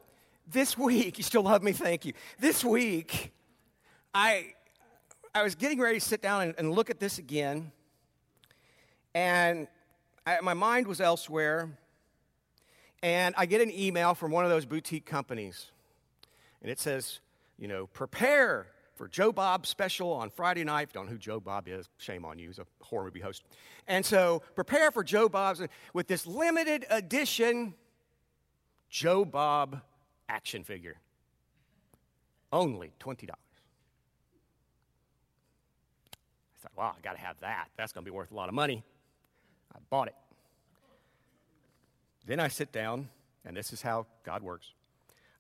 this 0.51 0.77
week, 0.77 1.17
you 1.19 1.25
still 1.25 1.43
love 1.43 1.63
me, 1.63 1.73
thank 1.73 2.05
you. 2.05 2.15
This 2.41 2.65
week, 2.65 3.33
I 4.13 4.55
I 5.35 5.45
was 5.45 5.55
getting 5.55 5.81
ready 5.81 6.01
to 6.01 6.05
sit 6.05 6.21
down 6.21 6.43
and, 6.43 6.55
and 6.59 6.73
look 6.73 6.91
at 6.91 6.99
this 6.99 7.19
again, 7.19 7.71
and 9.15 9.69
I, 10.27 10.41
my 10.43 10.55
mind 10.55 10.87
was 10.87 11.01
elsewhere. 11.01 11.71
And 13.03 13.35
I 13.37 13.45
get 13.45 13.61
an 13.61 13.71
email 13.71 14.15
from 14.15 14.31
one 14.31 14.45
of 14.45 14.51
those 14.51 14.65
boutique 14.65 15.05
companies, 15.05 15.71
and 16.63 16.71
it 16.71 16.81
says, 16.81 17.21
you 17.59 17.69
know, 17.69 17.87
prepare 17.87 18.69
for 18.95 19.09
Joe 19.09 19.31
Bob 19.31 19.67
special 19.67 20.11
on 20.11 20.31
Friday 20.31 20.65
night. 20.65 20.91
Don't 20.93 21.05
know 21.05 21.13
who 21.13 21.19
Joe 21.19 21.39
Bob 21.39 21.69
is, 21.69 21.87
shame 21.99 22.25
on 22.25 22.39
you. 22.39 22.47
He's 22.47 22.59
a 22.59 22.67
horror 22.81 23.05
movie 23.05 23.21
host. 23.21 23.43
And 23.87 24.07
so 24.07 24.43
prepare 24.55 24.91
for 24.91 25.05
Joe 25.05 25.29
Bob's 25.29 25.61
with 25.93 26.07
this 26.07 26.27
limited 26.27 26.87
edition 26.89 27.75
Joe 28.89 29.25
Bob 29.25 29.83
action 30.29 30.65
figure. 30.65 30.97
Only 32.53 32.93
$20. 33.01 33.29
I 33.29 33.37
thought, 36.63 36.73
wow, 36.77 36.95
I 36.97 37.01
got 37.03 37.17
to 37.17 37.21
have 37.21 37.39
that. 37.41 37.69
That's 37.77 37.93
going 37.93 38.05
to 38.05 38.11
be 38.11 38.17
worth 38.17 38.31
a 38.31 38.35
lot 38.35 38.49
of 38.49 38.55
money. 38.55 38.85
I 39.75 39.79
bought 39.91 40.09
it. 40.09 40.15
Then 42.27 42.41
I 42.41 42.49
sit 42.49 42.73
down, 42.73 43.09
and 43.45 43.57
this 43.57 43.73
is 43.73 43.83
how 43.83 44.07
God 44.25 44.43
works. 44.43 44.73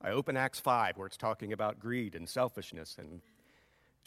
I 0.02 0.10
open 0.10 0.36
Acts 0.36 0.60
5, 0.60 0.98
where 0.98 1.06
it's 1.06 1.16
talking 1.16 1.52
about 1.52 1.80
greed 1.80 2.14
and 2.14 2.28
selfishness. 2.28 2.96
And 2.98 3.22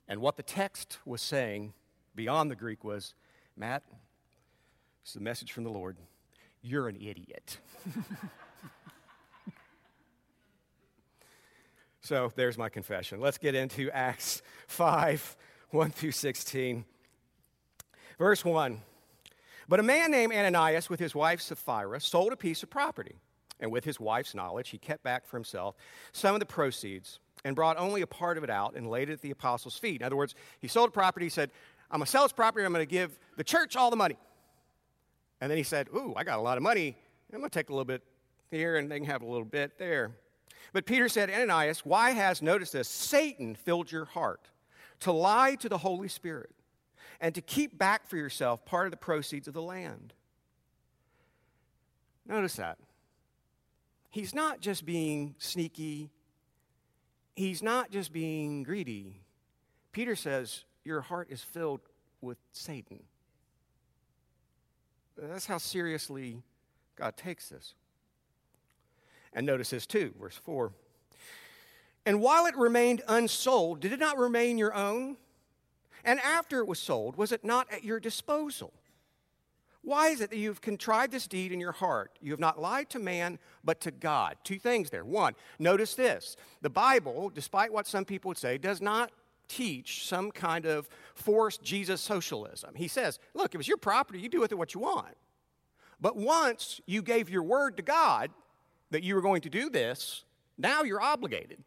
And 0.07 0.21
what 0.21 0.37
the 0.37 0.43
text 0.43 0.99
was 1.05 1.21
saying 1.21 1.73
beyond 2.15 2.51
the 2.51 2.55
Greek 2.55 2.83
was 2.83 3.15
Matt, 3.55 3.83
it's 5.01 5.13
the 5.13 5.19
message 5.21 5.51
from 5.51 5.63
the 5.63 5.71
Lord. 5.71 5.97
You're 6.61 6.87
an 6.87 6.97
idiot. 6.97 7.57
so 12.01 12.31
there's 12.35 12.57
my 12.57 12.69
confession. 12.69 13.19
Let's 13.19 13.37
get 13.37 13.55
into 13.55 13.89
Acts 13.91 14.41
5 14.67 15.35
1 15.69 15.91
through 15.91 16.11
16. 16.11 16.85
Verse 18.17 18.45
1 18.45 18.81
But 19.67 19.79
a 19.79 19.83
man 19.83 20.11
named 20.11 20.33
Ananias, 20.33 20.89
with 20.89 20.99
his 20.99 21.13
wife 21.13 21.41
Sapphira, 21.41 21.99
sold 21.99 22.31
a 22.31 22.37
piece 22.37 22.63
of 22.63 22.69
property. 22.69 23.15
And 23.59 23.71
with 23.71 23.83
his 23.83 23.99
wife's 23.99 24.35
knowledge, 24.35 24.69
he 24.69 24.77
kept 24.77 25.03
back 25.03 25.25
for 25.25 25.35
himself 25.35 25.75
some 26.11 26.35
of 26.35 26.39
the 26.39 26.45
proceeds 26.45 27.19
and 27.43 27.55
brought 27.55 27.77
only 27.77 28.01
a 28.01 28.07
part 28.07 28.37
of 28.37 28.43
it 28.43 28.49
out 28.49 28.75
and 28.75 28.89
laid 28.89 29.09
it 29.09 29.13
at 29.13 29.21
the 29.21 29.31
apostles' 29.31 29.77
feet. 29.77 30.01
In 30.01 30.05
other 30.05 30.15
words, 30.15 30.35
he 30.59 30.67
sold 30.67 30.89
a 30.89 30.91
property. 30.91 31.25
He 31.25 31.29
said, 31.29 31.49
I'm 31.89 31.99
going 31.99 32.05
to 32.05 32.11
sell 32.11 32.23
this 32.23 32.33
property. 32.33 32.65
I'm 32.65 32.73
going 32.73 32.85
to 32.85 32.89
give 32.89 33.17
the 33.35 33.43
church 33.43 33.75
all 33.75 33.89
the 33.89 33.95
money. 33.95 34.17
And 35.41 35.49
then 35.49 35.57
he 35.57 35.63
said, 35.63 35.87
Ooh, 35.95 36.13
I 36.15 36.23
got 36.23 36.37
a 36.37 36.41
lot 36.41 36.57
of 36.57 36.63
money. 36.63 36.95
I'm 37.33 37.39
going 37.39 37.49
to 37.49 37.59
take 37.59 37.69
a 37.69 37.73
little 37.73 37.85
bit 37.85 38.03
here 38.51 38.77
and 38.77 38.89
they 38.89 38.97
can 38.97 39.07
have 39.07 39.21
a 39.21 39.25
little 39.25 39.45
bit 39.45 39.77
there. 39.77 40.11
But 40.73 40.85
Peter 40.85 41.09
said, 41.09 41.29
Ananias, 41.29 41.85
why 41.85 42.11
has, 42.11 42.41
notice 42.41 42.71
this, 42.71 42.87
Satan 42.87 43.55
filled 43.55 43.91
your 43.91 44.05
heart 44.05 44.49
to 45.01 45.11
lie 45.11 45.55
to 45.55 45.69
the 45.69 45.77
Holy 45.77 46.07
Spirit 46.07 46.51
and 47.19 47.33
to 47.35 47.41
keep 47.41 47.77
back 47.77 48.07
for 48.07 48.17
yourself 48.17 48.65
part 48.65 48.87
of 48.87 48.91
the 48.91 48.97
proceeds 48.97 49.47
of 49.47 49.53
the 49.53 49.61
land? 49.61 50.13
Notice 52.27 52.55
that. 52.55 52.77
He's 54.09 54.33
not 54.33 54.61
just 54.61 54.85
being 54.85 55.35
sneaky, 55.37 56.09
he's 57.35 57.61
not 57.61 57.91
just 57.91 58.11
being 58.11 58.63
greedy. 58.63 59.21
Peter 59.91 60.15
says, 60.15 60.63
Your 60.83 61.01
heart 61.01 61.27
is 61.29 61.41
filled 61.41 61.81
with 62.21 62.37
Satan. 62.51 63.03
That's 65.17 65.47
how 65.47 65.57
seriously 65.57 66.43
God 66.95 67.17
takes 67.17 67.49
this. 67.49 67.73
And 69.33 69.45
notice 69.45 69.69
this 69.69 69.85
too, 69.85 70.13
verse 70.19 70.35
4. 70.35 70.71
And 72.05 72.21
while 72.21 72.45
it 72.45 72.55
remained 72.55 73.01
unsold, 73.07 73.81
did 73.81 73.91
it 73.91 73.99
not 73.99 74.17
remain 74.17 74.57
your 74.57 74.73
own? 74.73 75.17
And 76.07 76.21
after 76.21 76.59
it 76.59 76.67
was 76.67 76.79
sold, 76.79 77.17
was 77.17 77.33
it 77.33 77.43
not 77.43 77.71
at 77.71 77.83
your 77.83 77.99
disposal? 77.99 78.73
Why 79.83 80.07
is 80.09 80.21
it 80.21 80.29
that 80.29 80.37
you've 80.37 80.61
contrived 80.61 81.11
this 81.11 81.27
deed 81.27 81.51
in 81.51 81.59
your 81.59 81.73
heart? 81.73 82.17
You 82.21 82.31
have 82.31 82.39
not 82.39 82.59
lied 82.59 82.89
to 82.91 82.99
man, 82.99 83.39
but 83.63 83.81
to 83.81 83.91
God. 83.91 84.37
Two 84.43 84.57
things 84.57 84.89
there. 84.89 85.05
One, 85.05 85.35
notice 85.59 85.95
this 85.95 86.37
the 86.61 86.69
Bible, 86.69 87.29
despite 87.33 87.71
what 87.71 87.87
some 87.87 88.05
people 88.05 88.29
would 88.29 88.37
say, 88.37 88.57
does 88.57 88.81
not 88.81 89.11
teach 89.49 90.07
some 90.07 90.31
kind 90.31 90.65
of 90.65 90.89
forced 91.13 91.61
Jesus 91.61 92.01
socialism. 92.01 92.73
He 92.75 92.87
says, 92.87 93.19
look, 93.33 93.53
it 93.53 93.57
was 93.57 93.67
your 93.67 93.77
property, 93.77 94.19
you 94.19 94.29
do 94.29 94.39
with 94.39 94.51
it 94.51 94.57
what 94.57 94.73
you 94.73 94.79
want. 94.79 95.15
But 95.99 96.15
once 96.15 96.79
you 96.85 97.01
gave 97.01 97.29
your 97.29 97.43
word 97.43 97.77
to 97.77 97.83
God 97.83 98.31
that 98.91 99.03
you 99.03 99.15
were 99.15 99.21
going 99.21 99.41
to 99.41 99.49
do 99.49 99.69
this, 99.69 100.23
now 100.57 100.83
you're 100.83 101.01
obligated. 101.01 101.63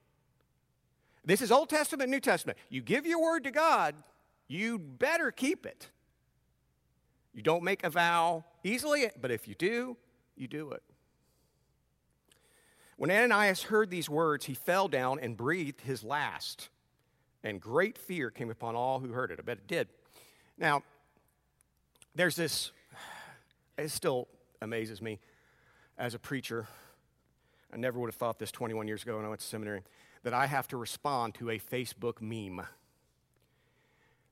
This 1.25 1.43
is 1.43 1.53
Old 1.53 1.69
Testament, 1.69 2.11
New 2.11 2.21
Testament. 2.21 2.59
You 2.71 2.81
give 2.81 3.07
your 3.07 3.23
word 3.23 3.45
to 3.45 3.51
God, 3.51 3.95
you 4.50 4.80
better 4.80 5.30
keep 5.30 5.64
it. 5.64 5.90
You 7.33 7.40
don't 7.40 7.62
make 7.62 7.85
a 7.85 7.90
vow 7.90 8.45
easily, 8.64 9.09
but 9.21 9.30
if 9.30 9.47
you 9.47 9.54
do, 9.54 9.97
you 10.37 10.49
do 10.49 10.73
it. 10.73 10.83
When 12.97 13.12
Ananias 13.12 13.62
heard 13.62 13.90
these 13.90 14.11
words, 14.11 14.47
he 14.47 14.54
fell 14.54 14.88
down 14.88 15.21
and 15.21 15.37
breathed 15.37 15.83
his 15.83 16.02
last, 16.02 16.69
and 17.45 17.61
great 17.61 17.97
fear 17.97 18.28
came 18.28 18.50
upon 18.50 18.75
all 18.75 18.99
who 18.99 19.12
heard 19.12 19.30
it. 19.30 19.38
I 19.38 19.42
bet 19.42 19.59
it 19.59 19.69
did. 19.69 19.87
Now, 20.59 20.83
there's 22.16 22.35
this, 22.35 22.73
it 23.78 23.90
still 23.92 24.26
amazes 24.61 25.00
me 25.00 25.21
as 25.97 26.14
a 26.14 26.19
preacher. 26.19 26.66
I 27.73 27.76
never 27.76 28.00
would 28.00 28.09
have 28.09 28.16
thought 28.16 28.40
this 28.40 28.50
21 28.50 28.88
years 28.88 29.04
ago 29.04 29.16
when 29.16 29.25
I 29.25 29.28
went 29.28 29.42
to 29.42 29.47
seminary 29.47 29.83
that 30.25 30.35
I 30.35 30.47
have 30.47 30.66
to 30.69 30.76
respond 30.76 31.35
to 31.37 31.50
a 31.50 31.59
Facebook 31.61 32.21
meme. 32.21 32.66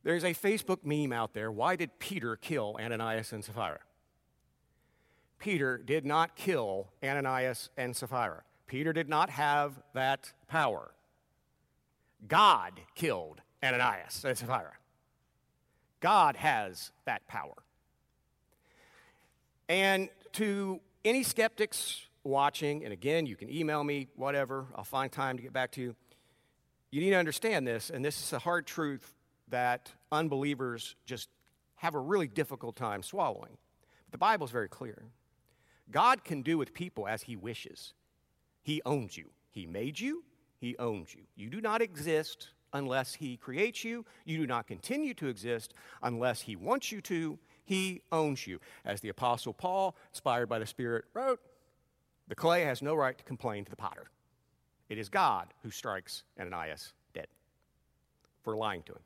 There's 0.04 0.24
a 0.24 0.34
Facebook 0.34 0.84
meme 0.84 1.12
out 1.12 1.34
there. 1.34 1.50
Why 1.50 1.76
did 1.76 1.98
Peter 1.98 2.36
kill 2.36 2.76
Ananias 2.80 3.32
and 3.32 3.44
Sapphira? 3.44 3.80
Peter 5.38 5.78
did 5.78 6.04
not 6.04 6.36
kill 6.36 6.88
Ananias 7.02 7.70
and 7.76 7.94
Sapphira. 7.94 8.42
Peter 8.66 8.92
did 8.92 9.08
not 9.08 9.30
have 9.30 9.80
that 9.94 10.32
power. 10.46 10.92
God 12.26 12.80
killed 12.94 13.40
Ananias 13.62 14.24
and 14.24 14.36
Sapphira. 14.36 14.74
God 16.00 16.36
has 16.36 16.92
that 17.06 17.26
power. 17.26 17.54
And 19.68 20.08
to 20.32 20.80
any 21.04 21.22
skeptics 21.22 22.06
watching, 22.24 22.84
and 22.84 22.92
again, 22.92 23.26
you 23.26 23.36
can 23.36 23.50
email 23.50 23.82
me, 23.84 24.08
whatever, 24.16 24.66
I'll 24.74 24.84
find 24.84 25.10
time 25.10 25.36
to 25.36 25.42
get 25.42 25.52
back 25.52 25.72
to 25.72 25.80
you. 25.80 25.96
You 26.90 27.00
need 27.00 27.10
to 27.10 27.16
understand 27.16 27.66
this, 27.66 27.90
and 27.90 28.04
this 28.04 28.20
is 28.20 28.32
a 28.32 28.38
hard 28.38 28.66
truth 28.66 29.14
that 29.50 29.92
unbelievers 30.12 30.96
just 31.04 31.28
have 31.76 31.94
a 31.94 32.00
really 32.00 32.28
difficult 32.28 32.76
time 32.76 33.02
swallowing. 33.02 33.56
But 34.06 34.12
the 34.12 34.18
Bible 34.18 34.46
is 34.46 34.50
very 34.50 34.68
clear. 34.68 35.04
God 35.90 36.24
can 36.24 36.42
do 36.42 36.58
with 36.58 36.74
people 36.74 37.06
as 37.06 37.22
He 37.22 37.36
wishes. 37.36 37.94
He 38.62 38.82
owns 38.84 39.16
you. 39.16 39.30
He 39.50 39.66
made 39.66 39.98
you, 39.98 40.24
He 40.58 40.76
owns 40.78 41.14
you. 41.14 41.22
You 41.36 41.48
do 41.48 41.60
not 41.60 41.80
exist 41.80 42.50
unless 42.72 43.14
He 43.14 43.36
creates 43.36 43.84
you. 43.84 44.04
You 44.24 44.38
do 44.38 44.46
not 44.46 44.66
continue 44.66 45.14
to 45.14 45.28
exist 45.28 45.72
unless 46.02 46.42
He 46.42 46.56
wants 46.56 46.92
you 46.92 47.00
to. 47.02 47.38
He 47.64 48.02
owns 48.12 48.46
you. 48.46 48.60
As 48.84 49.00
the 49.00 49.08
Apostle 49.08 49.54
Paul, 49.54 49.96
inspired 50.10 50.48
by 50.48 50.58
the 50.58 50.66
Spirit, 50.66 51.04
wrote, 51.14 51.40
the 52.28 52.34
clay 52.34 52.62
has 52.62 52.82
no 52.82 52.94
right 52.94 53.16
to 53.16 53.24
complain 53.24 53.64
to 53.64 53.70
the 53.70 53.76
potter. 53.76 54.10
It 54.88 54.98
is 54.98 55.08
God 55.08 55.48
who 55.62 55.70
strikes 55.70 56.22
Ananias 56.38 56.92
dead 57.14 57.26
for 58.42 58.56
lying 58.56 58.82
to 58.84 58.92
him. 58.92 59.00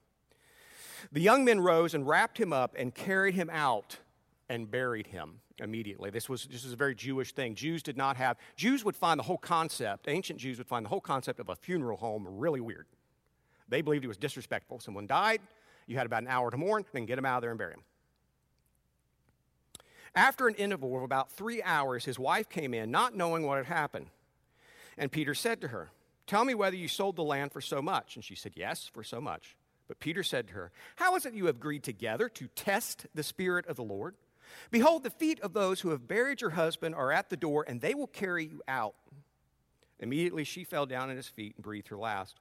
The 1.10 1.20
young 1.20 1.44
men 1.44 1.60
rose 1.60 1.94
and 1.94 2.06
wrapped 2.06 2.38
him 2.38 2.52
up 2.52 2.74
and 2.76 2.94
carried 2.94 3.34
him 3.34 3.50
out 3.50 3.98
and 4.48 4.70
buried 4.70 5.08
him 5.08 5.40
immediately. 5.58 6.10
This 6.10 6.28
was, 6.28 6.46
this 6.46 6.64
was 6.64 6.72
a 6.72 6.76
very 6.76 6.94
Jewish 6.94 7.32
thing. 7.32 7.54
Jews 7.54 7.82
did 7.82 7.96
not 7.96 8.16
have, 8.16 8.36
Jews 8.56 8.84
would 8.84 8.96
find 8.96 9.18
the 9.18 9.24
whole 9.24 9.38
concept, 9.38 10.08
ancient 10.08 10.38
Jews 10.38 10.58
would 10.58 10.66
find 10.66 10.84
the 10.84 10.90
whole 10.90 11.00
concept 11.00 11.40
of 11.40 11.48
a 11.48 11.56
funeral 11.56 11.96
home 11.96 12.26
really 12.28 12.60
weird. 12.60 12.86
They 13.68 13.80
believed 13.80 14.04
it 14.04 14.08
was 14.08 14.18
disrespectful. 14.18 14.80
Someone 14.80 15.06
died, 15.06 15.40
you 15.86 15.96
had 15.96 16.06
about 16.06 16.22
an 16.22 16.28
hour 16.28 16.50
to 16.50 16.56
mourn, 16.56 16.84
then 16.92 17.06
get 17.06 17.18
him 17.18 17.24
out 17.24 17.36
of 17.36 17.42
there 17.42 17.50
and 17.50 17.58
bury 17.58 17.74
him. 17.74 17.82
After 20.14 20.46
an 20.46 20.54
interval 20.56 20.96
of 20.96 21.02
about 21.02 21.32
three 21.32 21.62
hours, 21.62 22.04
his 22.04 22.18
wife 22.18 22.48
came 22.48 22.74
in, 22.74 22.90
not 22.90 23.16
knowing 23.16 23.46
what 23.46 23.56
had 23.56 23.66
happened. 23.66 24.08
And 24.98 25.10
Peter 25.10 25.34
said 25.34 25.60
to 25.62 25.68
her, 25.68 25.90
Tell 26.26 26.44
me 26.44 26.54
whether 26.54 26.76
you 26.76 26.86
sold 26.86 27.16
the 27.16 27.24
land 27.24 27.52
for 27.52 27.60
so 27.60 27.80
much. 27.80 28.14
And 28.16 28.24
she 28.24 28.34
said, 28.34 28.52
Yes, 28.54 28.90
for 28.92 29.02
so 29.02 29.20
much. 29.20 29.56
But 29.92 30.00
Peter 30.00 30.22
said 30.22 30.48
to 30.48 30.54
her, 30.54 30.72
How 30.96 31.16
is 31.16 31.26
it 31.26 31.34
you 31.34 31.44
have 31.44 31.56
agreed 31.56 31.82
together 31.82 32.30
to 32.30 32.46
test 32.56 33.04
the 33.14 33.22
Spirit 33.22 33.66
of 33.66 33.76
the 33.76 33.82
Lord? 33.82 34.14
Behold, 34.70 35.02
the 35.02 35.10
feet 35.10 35.38
of 35.40 35.52
those 35.52 35.82
who 35.82 35.90
have 35.90 36.08
buried 36.08 36.40
your 36.40 36.48
husband 36.48 36.94
are 36.94 37.12
at 37.12 37.28
the 37.28 37.36
door, 37.36 37.66
and 37.68 37.78
they 37.78 37.92
will 37.92 38.06
carry 38.06 38.46
you 38.46 38.62
out. 38.66 38.94
Immediately 40.00 40.44
she 40.44 40.64
fell 40.64 40.86
down 40.86 41.10
at 41.10 41.16
his 41.16 41.28
feet 41.28 41.56
and 41.56 41.62
breathed 41.62 41.88
her 41.88 41.98
last. 41.98 42.40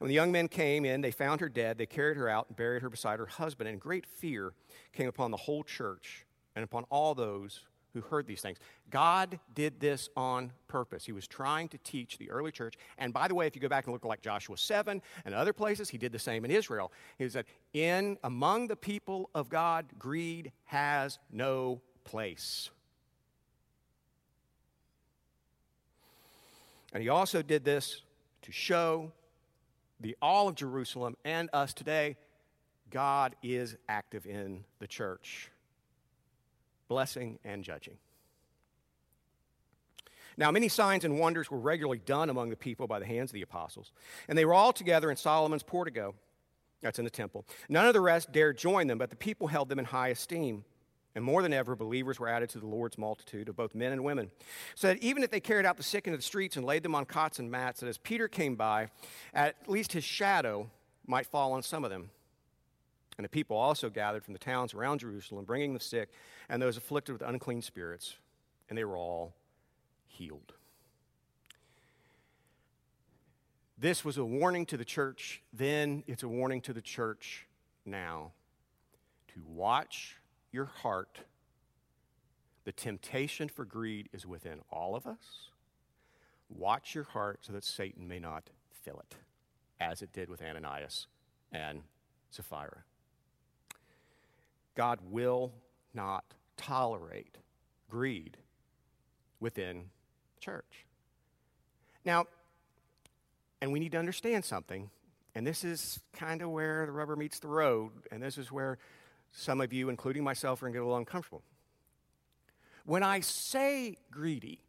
when 0.00 0.08
the 0.08 0.14
young 0.14 0.32
men 0.32 0.48
came 0.48 0.84
in, 0.84 1.02
they 1.02 1.12
found 1.12 1.40
her 1.40 1.48
dead. 1.48 1.78
They 1.78 1.86
carried 1.86 2.16
her 2.16 2.28
out 2.28 2.48
and 2.48 2.56
buried 2.56 2.82
her 2.82 2.90
beside 2.90 3.20
her 3.20 3.26
husband, 3.26 3.68
and 3.68 3.78
great 3.78 4.04
fear 4.04 4.52
came 4.92 5.06
upon 5.06 5.30
the 5.30 5.36
whole 5.36 5.62
church 5.62 6.26
and 6.56 6.64
upon 6.64 6.82
all 6.90 7.14
those 7.14 7.60
who 7.94 8.00
heard 8.00 8.26
these 8.26 8.40
things. 8.40 8.58
God 8.90 9.38
did 9.54 9.80
this 9.80 10.08
on 10.16 10.52
purpose. 10.68 11.04
He 11.04 11.12
was 11.12 11.26
trying 11.26 11.68
to 11.68 11.78
teach 11.78 12.18
the 12.18 12.30
early 12.30 12.50
church. 12.50 12.74
And 12.98 13.12
by 13.12 13.28
the 13.28 13.34
way, 13.34 13.46
if 13.46 13.54
you 13.54 13.62
go 13.62 13.68
back 13.68 13.84
and 13.84 13.92
look 13.92 14.04
like 14.04 14.22
Joshua 14.22 14.56
7 14.56 15.02
and 15.24 15.34
other 15.34 15.52
places, 15.52 15.90
he 15.90 15.98
did 15.98 16.12
the 16.12 16.18
same 16.18 16.44
in 16.44 16.50
Israel. 16.50 16.92
He 17.18 17.28
said, 17.28 17.44
In 17.72 18.18
among 18.24 18.68
the 18.68 18.76
people 18.76 19.30
of 19.34 19.48
God, 19.48 19.86
greed 19.98 20.52
has 20.64 21.18
no 21.30 21.80
place. 22.04 22.70
And 26.92 27.02
he 27.02 27.08
also 27.08 27.42
did 27.42 27.64
this 27.64 28.02
to 28.42 28.52
show 28.52 29.12
the 30.00 30.16
all 30.20 30.48
of 30.48 30.56
Jerusalem 30.56 31.16
and 31.24 31.48
us 31.52 31.72
today 31.72 32.16
God 32.90 33.34
is 33.42 33.76
active 33.88 34.26
in 34.26 34.64
the 34.78 34.86
church 34.86 35.51
blessing 36.92 37.38
and 37.42 37.64
judging. 37.64 37.96
Now, 40.36 40.50
many 40.50 40.68
signs 40.68 41.04
and 41.06 41.18
wonders 41.18 41.50
were 41.50 41.58
regularly 41.58 42.02
done 42.04 42.28
among 42.28 42.50
the 42.50 42.56
people 42.56 42.86
by 42.86 42.98
the 42.98 43.06
hands 43.06 43.30
of 43.30 43.34
the 43.34 43.40
apostles, 43.42 43.92
and 44.28 44.36
they 44.36 44.44
were 44.44 44.52
all 44.52 44.74
together 44.74 45.10
in 45.10 45.16
Solomon's 45.16 45.62
portico. 45.62 46.14
That's 46.82 46.98
in 46.98 47.06
the 47.06 47.10
temple. 47.10 47.46
None 47.70 47.86
of 47.86 47.94
the 47.94 48.00
rest 48.02 48.30
dared 48.30 48.58
join 48.58 48.88
them, 48.88 48.98
but 48.98 49.08
the 49.08 49.16
people 49.16 49.46
held 49.46 49.70
them 49.70 49.78
in 49.78 49.86
high 49.86 50.08
esteem. 50.08 50.64
And 51.14 51.24
more 51.24 51.42
than 51.42 51.54
ever, 51.54 51.76
believers 51.76 52.20
were 52.20 52.28
added 52.28 52.50
to 52.50 52.58
the 52.58 52.66
Lord's 52.66 52.98
multitude 52.98 53.48
of 53.48 53.56
both 53.56 53.74
men 53.74 53.92
and 53.92 54.04
women. 54.04 54.30
So 54.74 54.88
that 54.88 54.98
even 55.02 55.22
if 55.22 55.30
they 55.30 55.40
carried 55.40 55.64
out 55.64 55.78
the 55.78 55.82
sick 55.82 56.06
into 56.06 56.18
the 56.18 56.22
streets 56.22 56.56
and 56.56 56.66
laid 56.66 56.82
them 56.82 56.94
on 56.94 57.06
cots 57.06 57.38
and 57.38 57.50
mats, 57.50 57.80
that 57.80 57.86
as 57.86 57.98
Peter 57.98 58.28
came 58.28 58.54
by, 58.54 58.88
at 59.32 59.56
least 59.66 59.92
his 59.92 60.04
shadow 60.04 60.70
might 61.06 61.26
fall 61.26 61.52
on 61.52 61.62
some 61.62 61.84
of 61.84 61.90
them. 61.90 62.10
And 63.18 63.24
the 63.24 63.28
people 63.28 63.56
also 63.56 63.90
gathered 63.90 64.24
from 64.24 64.32
the 64.32 64.38
towns 64.38 64.74
around 64.74 65.00
Jerusalem, 65.00 65.44
bringing 65.44 65.74
the 65.74 65.80
sick 65.80 66.10
and 66.48 66.60
those 66.60 66.76
afflicted 66.76 67.12
with 67.12 67.22
unclean 67.22 67.62
spirits, 67.62 68.16
and 68.68 68.78
they 68.78 68.84
were 68.84 68.96
all 68.96 69.34
healed. 70.06 70.54
This 73.76 74.04
was 74.04 74.16
a 74.16 74.24
warning 74.24 74.64
to 74.66 74.76
the 74.76 74.84
church 74.84 75.42
then, 75.52 76.04
it's 76.06 76.22
a 76.22 76.28
warning 76.28 76.60
to 76.62 76.72
the 76.72 76.80
church 76.80 77.46
now 77.84 78.32
to 79.34 79.42
watch 79.46 80.16
your 80.52 80.66
heart. 80.66 81.18
The 82.64 82.72
temptation 82.72 83.48
for 83.48 83.64
greed 83.64 84.08
is 84.12 84.24
within 84.24 84.60
all 84.70 84.94
of 84.94 85.06
us. 85.06 85.50
Watch 86.48 86.94
your 86.94 87.04
heart 87.04 87.40
so 87.42 87.52
that 87.52 87.64
Satan 87.64 88.06
may 88.06 88.20
not 88.20 88.50
fill 88.70 89.00
it, 89.00 89.16
as 89.80 90.00
it 90.00 90.12
did 90.12 90.28
with 90.28 90.42
Ananias 90.42 91.08
and 91.50 91.82
Sapphira. 92.30 92.84
God 94.74 94.98
will 95.02 95.52
not 95.94 96.24
tolerate 96.56 97.38
greed 97.88 98.36
within 99.40 99.84
church. 100.40 100.86
Now, 102.04 102.26
and 103.60 103.72
we 103.72 103.78
need 103.78 103.92
to 103.92 103.98
understand 103.98 104.44
something, 104.44 104.90
and 105.34 105.46
this 105.46 105.64
is 105.64 106.00
kind 106.12 106.42
of 106.42 106.50
where 106.50 106.86
the 106.86 106.92
rubber 106.92 107.16
meets 107.16 107.38
the 107.38 107.48
road, 107.48 107.92
and 108.10 108.22
this 108.22 108.38
is 108.38 108.50
where 108.50 108.78
some 109.30 109.60
of 109.60 109.72
you, 109.72 109.88
including 109.88 110.24
myself, 110.24 110.60
are 110.62 110.66
going 110.66 110.74
to 110.74 110.78
get 110.78 110.82
a 110.82 110.86
little 110.86 110.98
uncomfortable. 110.98 111.42
When 112.84 113.02
I 113.02 113.20
say 113.20 113.96
greedy, 114.10 114.64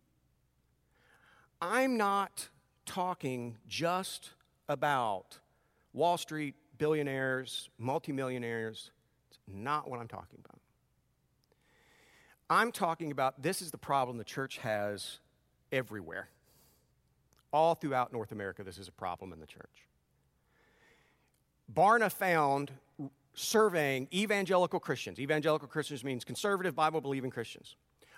I'm 1.61 1.97
not 1.97 2.49
talking 2.85 3.57
just 3.67 4.31
about 4.69 5.39
Wall 5.93 6.17
Street 6.17 6.55
billionaires, 6.77 7.69
multimillionaires. 7.77 8.91
Not 9.47 9.89
what 9.89 9.99
I'm 9.99 10.07
talking 10.07 10.39
about. 10.43 10.59
I'm 12.49 12.71
talking 12.71 13.11
about 13.11 13.41
this 13.41 13.61
is 13.61 13.71
the 13.71 13.77
problem 13.77 14.17
the 14.17 14.23
church 14.23 14.57
has 14.57 15.19
everywhere. 15.71 16.29
All 17.51 17.75
throughout 17.75 18.11
North 18.11 18.31
America, 18.31 18.63
this 18.63 18.77
is 18.77 18.87
a 18.87 18.91
problem 18.91 19.31
in 19.33 19.39
the 19.39 19.47
church. 19.47 19.87
Barna 21.73 22.11
found 22.11 22.71
surveying 23.33 24.07
evangelical 24.13 24.79
Christians, 24.79 25.19
evangelical 25.19 25.67
Christians 25.67 26.03
means 26.03 26.23
conservative, 26.23 26.75
Bible 26.75 27.01
believing 27.01 27.31
Christians, 27.31 27.75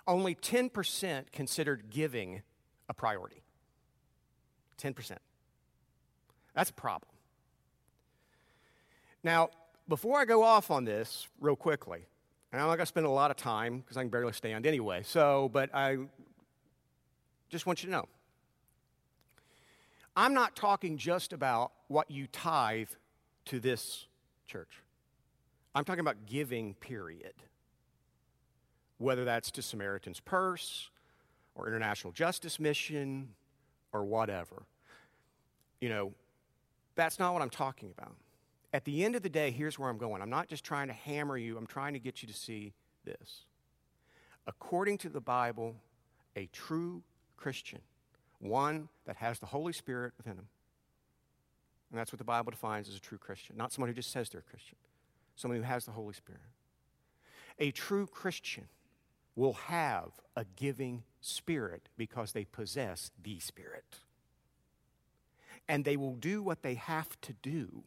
only 0.08 0.36
10% 0.36 1.32
considered 1.32 1.90
giving 1.90 2.42
a 2.90 2.94
priority. 2.94 3.44
10%. 4.82 5.18
That's 6.54 6.70
a 6.70 6.74
problem. 6.74 7.12
Now, 9.24 9.50
before 9.88 10.20
I 10.20 10.26
go 10.26 10.44
off 10.44 10.72
on 10.72 10.86
this, 10.86 11.28
real 11.40 11.56
quickly, 11.56 12.06
and 12.52 12.62
I'm 12.62 12.68
not 12.68 12.76
going 12.76 12.86
to 12.86 12.88
spend 12.88 13.06
a 13.06 13.10
lot 13.10 13.32
of 13.32 13.38
time 13.38 13.80
because 13.80 13.98
I 13.98 14.02
can 14.02 14.10
barely 14.10 14.34
stand 14.34 14.66
anyway, 14.66 15.02
so, 15.04 15.50
but 15.54 15.74
I 15.74 15.98
just 17.50 17.66
want 17.66 17.84
you 17.84 17.88
to 17.88 17.92
know. 17.92 18.06
I'm 20.16 20.34
not 20.34 20.56
talking 20.56 20.98
just 20.98 21.34
about 21.34 21.72
what 21.88 22.10
you 22.10 22.28
tithe 22.28 22.90
to 23.46 23.60
this 23.60 24.08
church. 24.48 24.82
I'm 25.74 25.84
talking 25.84 26.00
about 26.00 26.26
giving, 26.26 26.74
period. 26.76 27.34
Whether 28.98 29.26
that's 29.26 29.52
to 29.52 29.62
Samaritan's 29.62 30.22
Purse 30.22 30.90
or 31.54 31.68
International 31.68 32.14
Justice 32.14 32.60
Mission 32.60 33.30
or 33.92 34.06
whatever. 34.06 34.64
You 35.82 35.90
know, 35.90 36.14
that's 36.96 37.20
not 37.20 37.34
what 37.34 37.42
I'm 37.42 37.50
talking 37.50 37.92
about. 37.98 38.16
At 38.76 38.84
the 38.84 39.06
end 39.06 39.16
of 39.16 39.24
the 39.24 39.30
day, 39.30 39.52
here's 39.52 39.80
where 39.80 39.90
I'm 39.90 39.98
going. 39.98 40.22
I'm 40.22 40.30
not 40.30 40.50
just 40.50 40.66
trying 40.66 40.88
to 40.88 40.94
hammer 40.94 41.38
you, 41.38 41.58
I'm 41.58 41.66
trying 41.66 41.94
to 41.94 42.00
get 42.00 42.22
you 42.22 42.28
to 42.28 42.34
see 42.34 42.74
this. 43.06 43.46
According 44.46 44.98
to 45.00 45.10
the 45.10 45.22
Bible, 45.22 45.78
a 46.36 46.48
true 46.52 47.02
Christian, 47.38 47.80
one 48.40 48.90
that 49.06 49.16
has 49.16 49.40
the 49.40 49.46
Holy 49.46 49.72
Spirit 49.72 50.12
within 50.18 50.34
him, 50.34 50.48
and 51.90 51.98
that's 52.00 52.12
what 52.12 52.18
the 52.18 52.26
Bible 52.26 52.52
defines 52.52 52.90
as 52.90 52.98
a 52.98 53.00
true 53.00 53.18
Christian, 53.18 53.56
not 53.56 53.72
someone 53.72 53.88
who 53.88 53.94
just 53.94 54.12
says 54.12 54.28
they're 54.28 54.44
a 54.46 54.50
Christian 54.52 54.76
someone 55.36 55.60
who 55.60 55.66
has 55.66 55.86
the 55.86 55.92
Holy 55.92 56.14
Spirit. 56.14 56.42
A 57.60 57.72
true 57.72 58.08
Christian 58.08 58.68
will 59.36 59.54
have 59.54 60.12
a 60.36 60.46
giving 60.56 61.04
spirit 61.22 61.90
because 61.98 62.32
they 62.32 62.46
possess 62.46 63.12
the 63.22 63.40
Spirit. 63.40 64.00
And 65.68 65.84
they 65.84 65.98
will 65.98 66.16
do 66.16 66.42
what 66.42 66.62
they 66.62 66.76
have 66.76 67.20
to 67.22 67.34
do 67.42 67.84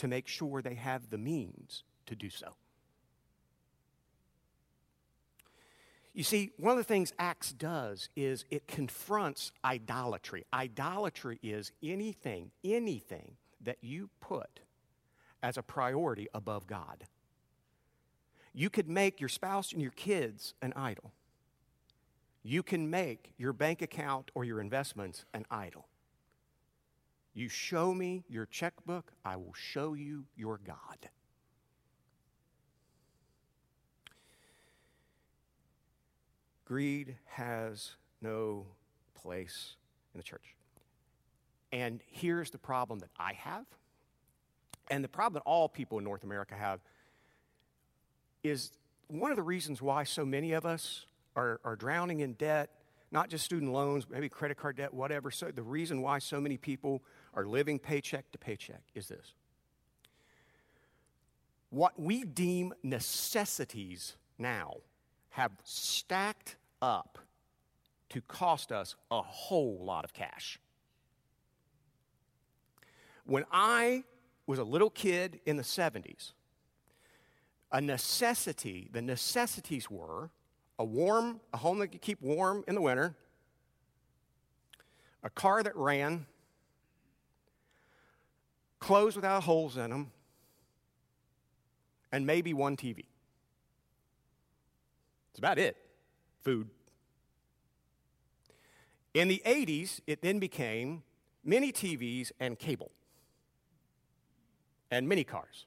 to 0.00 0.08
make 0.08 0.26
sure 0.26 0.62
they 0.62 0.76
have 0.76 1.10
the 1.10 1.18
means 1.18 1.84
to 2.06 2.16
do 2.16 2.30
so. 2.30 2.54
You 6.14 6.24
see, 6.24 6.52
one 6.56 6.72
of 6.72 6.78
the 6.78 6.84
things 6.84 7.12
Acts 7.18 7.52
does 7.52 8.08
is 8.16 8.46
it 8.50 8.66
confronts 8.66 9.52
idolatry. 9.62 10.46
Idolatry 10.54 11.38
is 11.42 11.70
anything, 11.82 12.50
anything 12.64 13.36
that 13.60 13.76
you 13.82 14.08
put 14.20 14.60
as 15.42 15.58
a 15.58 15.62
priority 15.62 16.28
above 16.32 16.66
God. 16.66 17.04
You 18.54 18.70
could 18.70 18.88
make 18.88 19.20
your 19.20 19.28
spouse 19.28 19.70
and 19.70 19.82
your 19.82 19.92
kids 19.92 20.54
an 20.62 20.72
idol. 20.74 21.12
You 22.42 22.62
can 22.62 22.88
make 22.88 23.34
your 23.36 23.52
bank 23.52 23.82
account 23.82 24.30
or 24.34 24.46
your 24.46 24.62
investments 24.62 25.26
an 25.34 25.44
idol. 25.50 25.89
You 27.34 27.48
show 27.48 27.94
me 27.94 28.24
your 28.28 28.46
checkbook, 28.46 29.12
I 29.24 29.36
will 29.36 29.54
show 29.54 29.94
you 29.94 30.24
your 30.36 30.58
God. 30.66 31.08
Greed 36.64 37.16
has 37.26 37.96
no 38.20 38.66
place 39.14 39.76
in 40.14 40.18
the 40.18 40.24
church. 40.24 40.54
And 41.72 42.00
here's 42.06 42.50
the 42.50 42.58
problem 42.58 42.98
that 43.00 43.10
I 43.18 43.32
have 43.34 43.66
and 44.90 45.04
the 45.04 45.08
problem 45.08 45.34
that 45.34 45.48
all 45.48 45.68
people 45.68 45.98
in 45.98 46.04
North 46.04 46.24
America 46.24 46.54
have 46.54 46.80
is 48.42 48.72
one 49.06 49.30
of 49.30 49.36
the 49.36 49.42
reasons 49.42 49.80
why 49.80 50.04
so 50.04 50.24
many 50.24 50.52
of 50.52 50.66
us 50.66 51.06
are, 51.36 51.60
are 51.64 51.76
drowning 51.76 52.20
in 52.20 52.34
debt, 52.34 52.70
not 53.12 53.28
just 53.28 53.44
student 53.44 53.72
loans, 53.72 54.06
maybe 54.10 54.28
credit 54.28 54.56
card 54.56 54.76
debt, 54.76 54.92
whatever. 54.92 55.30
So 55.30 55.50
the 55.50 55.62
reason 55.62 56.02
why 56.02 56.18
so 56.18 56.40
many 56.40 56.56
people 56.56 57.02
are 57.34 57.44
living 57.44 57.78
paycheck 57.78 58.30
to 58.32 58.38
paycheck 58.38 58.82
is 58.94 59.08
this. 59.08 59.34
What 61.70 62.00
we 62.00 62.24
deem 62.24 62.74
necessities 62.82 64.16
now 64.38 64.78
have 65.30 65.52
stacked 65.62 66.56
up 66.82 67.18
to 68.08 68.20
cost 68.22 68.72
us 68.72 68.96
a 69.10 69.22
whole 69.22 69.78
lot 69.84 70.04
of 70.04 70.12
cash. 70.12 70.58
When 73.24 73.44
I 73.52 74.02
was 74.46 74.58
a 74.58 74.64
little 74.64 74.90
kid 74.90 75.40
in 75.46 75.56
the 75.56 75.62
70s, 75.62 76.32
a 77.70 77.80
necessity, 77.80 78.88
the 78.92 79.00
necessities 79.00 79.88
were 79.88 80.30
a 80.80 80.84
warm, 80.84 81.40
a 81.52 81.58
home 81.58 81.78
that 81.78 81.88
could 81.88 82.00
keep 82.00 82.20
warm 82.20 82.64
in 82.66 82.74
the 82.74 82.80
winter, 82.80 83.14
a 85.22 85.30
car 85.30 85.62
that 85.62 85.76
ran, 85.76 86.26
clothes 88.80 89.14
without 89.14 89.44
holes 89.44 89.76
in 89.76 89.90
them, 89.90 90.10
and 92.10 92.26
maybe 92.26 92.52
one 92.52 92.76
TV. 92.76 93.04
That's 95.30 95.38
about 95.38 95.58
it. 95.58 95.76
Food. 96.42 96.68
In 99.14 99.28
the 99.28 99.42
80s, 99.44 100.00
it 100.06 100.22
then 100.22 100.38
became 100.38 101.02
mini 101.44 101.72
TVs 101.72 102.32
and 102.40 102.58
cable 102.58 102.90
and 104.90 105.08
mini 105.08 105.24
cars. 105.24 105.66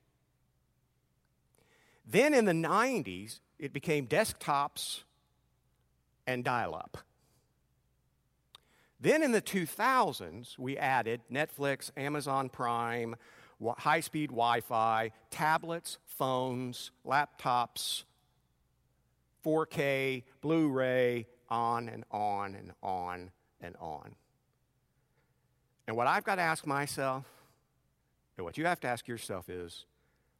Then 2.05 2.33
in 2.33 2.45
the 2.45 2.51
90s, 2.51 3.39
it 3.59 3.71
became 3.71 4.07
desktops 4.07 5.03
and 6.27 6.43
dial 6.43 6.75
up. 6.75 6.97
Then 9.03 9.21
in 9.21 9.33
the 9.33 9.41
2000s, 9.41 10.57
we 10.57 10.77
added 10.77 11.19
Netflix, 11.29 11.91
Amazon 11.97 12.47
Prime, 12.47 13.17
high 13.61 13.99
speed 13.99 14.29
Wi 14.29 14.61
Fi, 14.61 15.11
tablets, 15.29 15.97
phones, 16.05 16.91
laptops, 17.05 18.05
4K, 19.45 20.23
Blu 20.39 20.69
ray, 20.69 21.27
on 21.49 21.89
and 21.89 22.05
on 22.11 22.55
and 22.55 22.71
on 22.81 23.31
and 23.59 23.75
on. 23.81 24.15
And 25.85 25.97
what 25.97 26.07
I've 26.07 26.23
got 26.23 26.35
to 26.35 26.41
ask 26.41 26.65
myself 26.65 27.25
and 28.37 28.45
what 28.45 28.57
you 28.57 28.65
have 28.67 28.79
to 28.79 28.87
ask 28.87 29.05
yourself 29.09 29.49
is 29.49 29.85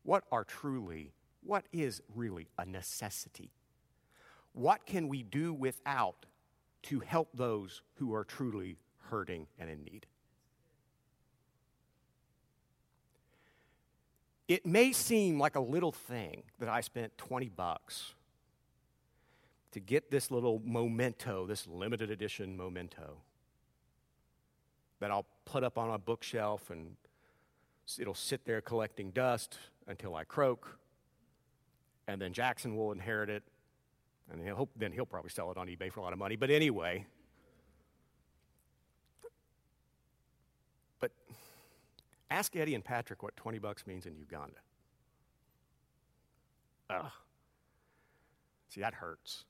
what 0.04 0.24
are 0.32 0.46
truly, 0.46 1.12
what 1.42 1.66
is 1.74 2.02
really 2.16 2.48
a 2.58 2.66
necessity? 2.66 3.52
What 4.54 4.86
can 4.86 5.10
we 5.10 5.22
do 5.22 5.54
without 5.54 6.28
to 6.84 7.00
help 7.00 7.30
those 7.34 7.82
who 7.96 8.14
are 8.14 8.24
truly 8.24 8.78
hurting 9.10 9.48
and 9.60 9.70
in 9.70 9.84
need? 9.84 10.08
it 14.48 14.66
may 14.66 14.92
seem 14.92 15.40
like 15.40 15.56
a 15.56 15.60
little 15.60 15.92
thing 15.92 16.44
that 16.60 16.70
I 16.70 16.82
spent 16.82 17.18
20 17.18 17.50
bucks 17.50 18.14
to 19.72 19.80
get 19.80 20.12
this 20.12 20.30
little 20.30 20.62
memento, 20.64 21.48
this 21.48 21.66
limited 21.66 22.12
edition 22.12 22.56
memento 22.56 23.18
that 25.00 25.12
I'll 25.12 25.26
put 25.46 25.64
up 25.64 25.78
on 25.78 25.90
a 25.90 25.98
bookshelf 25.98 26.70
and 26.70 26.96
it'll 27.98 28.14
sit 28.14 28.46
there 28.46 28.62
collecting 28.62 29.12
dust 29.12 29.58
until 29.88 30.16
I 30.16 30.24
croak. 30.24 30.78
And 32.08 32.22
then 32.22 32.34
Jackson 32.34 32.76
will 32.76 32.92
inherit 32.92 33.30
it. 33.30 33.44
And 34.32 34.42
he'll, 34.42 34.70
then 34.76 34.92
he'll 34.92 35.06
probably 35.06 35.30
sell 35.30 35.52
it 35.52 35.58
on 35.58 35.68
eBay 35.68 35.92
for 35.92 36.00
a 36.00 36.04
lot 36.04 36.14
of 36.14 36.20
money. 36.20 36.36
But 36.36 36.50
anyway, 36.50 37.06
but 41.00 41.12
ask 42.32 42.56
Eddie 42.56 42.76
and 42.76 42.84
Patrick 42.84 43.22
what 43.22 43.36
20 43.36 43.60
bucks 43.60 43.86
means 43.86 44.06
in 44.06 44.16
Uganda. 44.16 44.58
Ugh. 46.90 47.12
See, 48.70 48.82
that 48.82 48.96
hurts. 48.96 49.46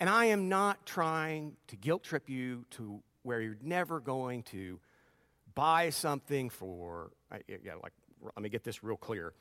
And 0.00 0.10
I 0.10 0.26
am 0.26 0.48
not 0.48 0.84
trying 0.84 1.56
to 1.68 1.76
guilt 1.76 2.02
trip 2.02 2.28
you 2.28 2.64
to 2.72 3.00
where 3.22 3.40
you're 3.40 3.56
never 3.62 4.00
going 4.00 4.42
to 4.42 4.78
buy 5.54 5.88
something 5.88 6.50
for, 6.50 7.12
yeah, 7.48 7.74
like, 7.82 7.92
let 8.22 8.42
me 8.42 8.48
get 8.48 8.64
this 8.64 8.82
real 8.82 8.96
clear. 8.96 9.32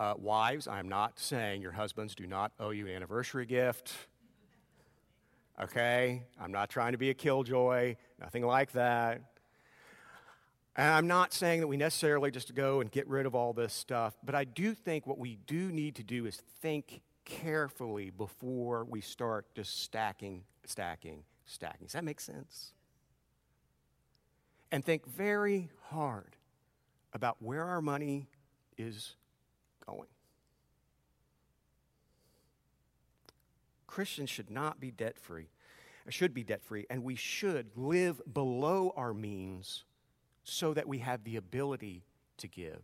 Uh, 0.00 0.14
wives, 0.16 0.66
I'm 0.66 0.88
not 0.88 1.18
saying 1.18 1.62
your 1.62 1.72
husbands 1.72 2.14
do 2.14 2.26
not 2.26 2.52
owe 2.58 2.70
you 2.70 2.86
an 2.86 2.94
anniversary 2.94 3.46
gift. 3.46 3.92
Okay? 5.60 6.24
I'm 6.40 6.50
not 6.50 6.70
trying 6.70 6.92
to 6.92 6.98
be 6.98 7.10
a 7.10 7.14
killjoy, 7.14 7.96
nothing 8.20 8.44
like 8.44 8.72
that. 8.72 9.20
And 10.74 10.88
I'm 10.88 11.06
not 11.06 11.32
saying 11.34 11.60
that 11.60 11.66
we 11.66 11.76
necessarily 11.76 12.30
just 12.30 12.54
go 12.54 12.80
and 12.80 12.90
get 12.90 13.06
rid 13.06 13.26
of 13.26 13.34
all 13.34 13.52
this 13.52 13.74
stuff, 13.74 14.14
but 14.24 14.34
I 14.34 14.44
do 14.44 14.74
think 14.74 15.06
what 15.06 15.18
we 15.18 15.36
do 15.46 15.70
need 15.70 15.96
to 15.96 16.02
do 16.02 16.24
is 16.24 16.42
think 16.62 17.02
carefully 17.24 18.10
before 18.10 18.84
we 18.84 19.00
start 19.02 19.46
just 19.54 19.82
stacking, 19.82 20.44
stacking, 20.64 21.24
stacking. 21.44 21.86
Does 21.86 21.92
that 21.92 22.04
make 22.04 22.20
sense? 22.20 22.72
And 24.70 24.82
think 24.82 25.06
very 25.06 25.70
hard 25.90 26.36
about 27.12 27.36
where 27.40 27.64
our 27.64 27.82
money 27.82 28.28
is 28.78 29.14
going. 29.86 30.08
Christians 33.86 34.30
should 34.30 34.50
not 34.50 34.80
be 34.80 34.90
debt 34.90 35.18
free, 35.18 35.48
should 36.08 36.32
be 36.32 36.42
debt 36.42 36.62
free, 36.62 36.86
and 36.88 37.04
we 37.04 37.14
should 37.14 37.70
live 37.76 38.20
below 38.32 38.92
our 38.96 39.12
means 39.12 39.84
so 40.44 40.72
that 40.74 40.88
we 40.88 40.98
have 40.98 41.24
the 41.24 41.36
ability 41.36 42.02
to 42.38 42.48
give. 42.48 42.80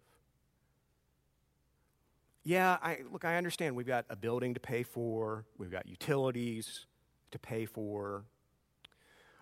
Yeah, 2.44 2.78
I, 2.82 2.98
look, 3.10 3.24
I 3.24 3.36
understand 3.36 3.74
we've 3.74 3.86
got 3.86 4.04
a 4.10 4.16
building 4.16 4.54
to 4.54 4.60
pay 4.60 4.82
for, 4.82 5.44
we've 5.56 5.70
got 5.70 5.86
utilities 5.86 6.86
to 7.30 7.38
pay 7.38 7.66
for, 7.66 8.24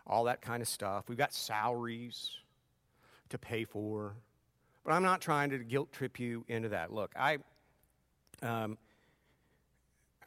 all 0.07 0.25
that 0.25 0.41
kind 0.41 0.63
of 0.63 0.69
stuff. 0.69 1.09
We've 1.09 1.19
got 1.19 1.35
salaries 1.35 2.31
to 3.29 3.39
pay 3.39 3.65
for. 3.65 4.15
But 4.87 4.93
I'm 4.93 5.03
not 5.03 5.21
trying 5.21 5.51
to 5.51 5.59
guilt 5.59 5.93
trip 5.93 6.21
you 6.21 6.45
into 6.47 6.69
that. 6.69 6.93
Look, 6.93 7.13
I, 7.17 7.39
um, 8.41 8.79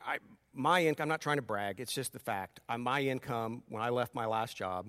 I, 0.06 0.18
my 0.54 0.86
income, 0.86 1.04
I'm 1.04 1.08
not 1.08 1.22
trying 1.22 1.38
to 1.38 1.42
brag, 1.42 1.80
it's 1.80 1.94
just 1.94 2.12
the 2.12 2.20
fact. 2.20 2.60
I, 2.68 2.76
my 2.76 3.00
income, 3.00 3.64
when 3.70 3.82
I 3.82 3.88
left 3.88 4.14
my 4.14 4.26
last 4.26 4.58
job, 4.58 4.88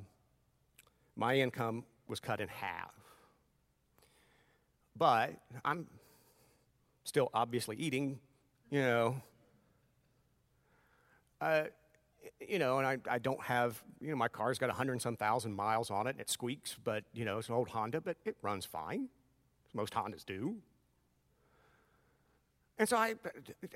my 1.14 1.36
income 1.36 1.84
was 2.08 2.18
cut 2.18 2.40
in 2.40 2.48
half. 2.48 2.92
But 4.96 5.34
I'm 5.64 5.86
still 7.04 7.30
obviously 7.32 7.76
eating, 7.76 8.18
you 8.70 8.80
know. 8.80 9.22
Uh, 11.40 11.62
you 12.40 12.58
know, 12.58 12.78
and 12.78 12.86
I, 12.88 12.98
I 13.08 13.20
don't 13.20 13.40
have, 13.42 13.80
you 14.00 14.10
know, 14.10 14.16
my 14.16 14.26
car's 14.26 14.58
got 14.58 14.68
a 14.68 14.72
hundred 14.72 14.94
and 14.94 15.02
some 15.02 15.16
thousand 15.16 15.54
miles 15.54 15.92
on 15.92 16.08
it, 16.08 16.10
and 16.10 16.20
it 16.20 16.28
squeaks, 16.28 16.76
but, 16.82 17.04
you 17.14 17.24
know, 17.24 17.38
it's 17.38 17.48
an 17.48 17.54
old 17.54 17.68
Honda, 17.68 18.00
but 18.00 18.16
it 18.24 18.36
runs 18.42 18.64
fine. 18.64 19.08
Most 19.74 19.94
Hondas 19.94 20.24
do. 20.24 20.56
And 22.78 22.88
so 22.88 22.96
I, 22.96 23.14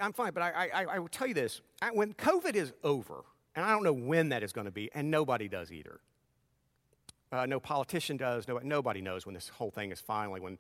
I'm 0.01 0.15
fine, 0.15 0.33
but 0.33 0.43
I, 0.43 0.71
I, 0.73 0.85
I 0.85 0.99
will 0.99 1.09
tell 1.09 1.27
you 1.27 1.35
this 1.35 1.61
when 1.93 2.15
COVID 2.15 2.55
is 2.55 2.73
over, 2.83 3.25
and 3.55 3.65
I 3.65 3.71
don't 3.71 3.85
know 3.85 3.93
when 3.93 4.31
that 4.31 4.43
is 4.43 4.53
going 4.53 4.65
to 4.65 4.71
be, 4.71 4.91
and 4.95 5.11
nobody 5.11 5.47
does 5.47 5.71
either. 5.71 6.01
Uh, 7.31 7.45
no 7.47 7.61
politician 7.61 8.17
does, 8.17 8.49
no, 8.49 8.59
nobody 8.63 9.03
knows 9.03 9.27
when 9.27 9.35
this 9.35 9.49
whole 9.49 9.71
thing 9.71 9.91
is 9.91 10.01
finally, 10.01 10.41
when, 10.41 10.57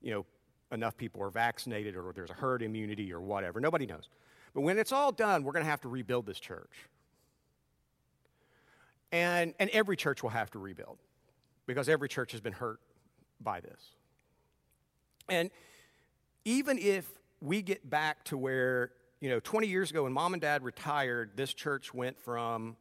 you 0.00 0.10
know, 0.10 0.24
enough 0.70 0.96
people 0.96 1.22
are 1.22 1.30
vaccinated 1.30 1.96
or 1.96 2.12
there's 2.14 2.30
a 2.30 2.34
herd 2.34 2.62
immunity 2.62 3.12
or 3.12 3.20
whatever. 3.20 3.60
Nobody 3.60 3.86
knows. 3.86 4.08
But 4.54 4.62
when 4.62 4.78
it's 4.78 4.92
all 4.92 5.12
done, 5.12 5.44
we're 5.44 5.52
going 5.52 5.64
to 5.64 5.70
have 5.70 5.80
to 5.82 5.88
rebuild 5.88 6.24
this 6.24 6.40
church. 6.40 6.88
And, 9.10 9.52
and 9.58 9.68
every 9.70 9.96
church 9.96 10.22
will 10.22 10.30
have 10.30 10.50
to 10.52 10.58
rebuild 10.58 10.98
because 11.66 11.88
every 11.88 12.08
church 12.08 12.32
has 12.32 12.40
been 12.40 12.54
hurt 12.54 12.80
by 13.40 13.60
this. 13.60 13.80
And 15.28 15.50
even 16.44 16.78
if 16.78 17.06
we 17.40 17.62
get 17.62 17.88
back 17.88 18.24
to 18.24 18.38
where, 18.38 18.92
you 19.20 19.30
know, 19.30 19.40
20 19.40 19.66
years 19.66 19.90
ago 19.90 20.04
when 20.04 20.12
mom 20.12 20.34
and 20.34 20.42
dad 20.42 20.62
retired, 20.62 21.32
this 21.36 21.52
church 21.54 21.92
went 21.92 22.18
from 22.18 22.76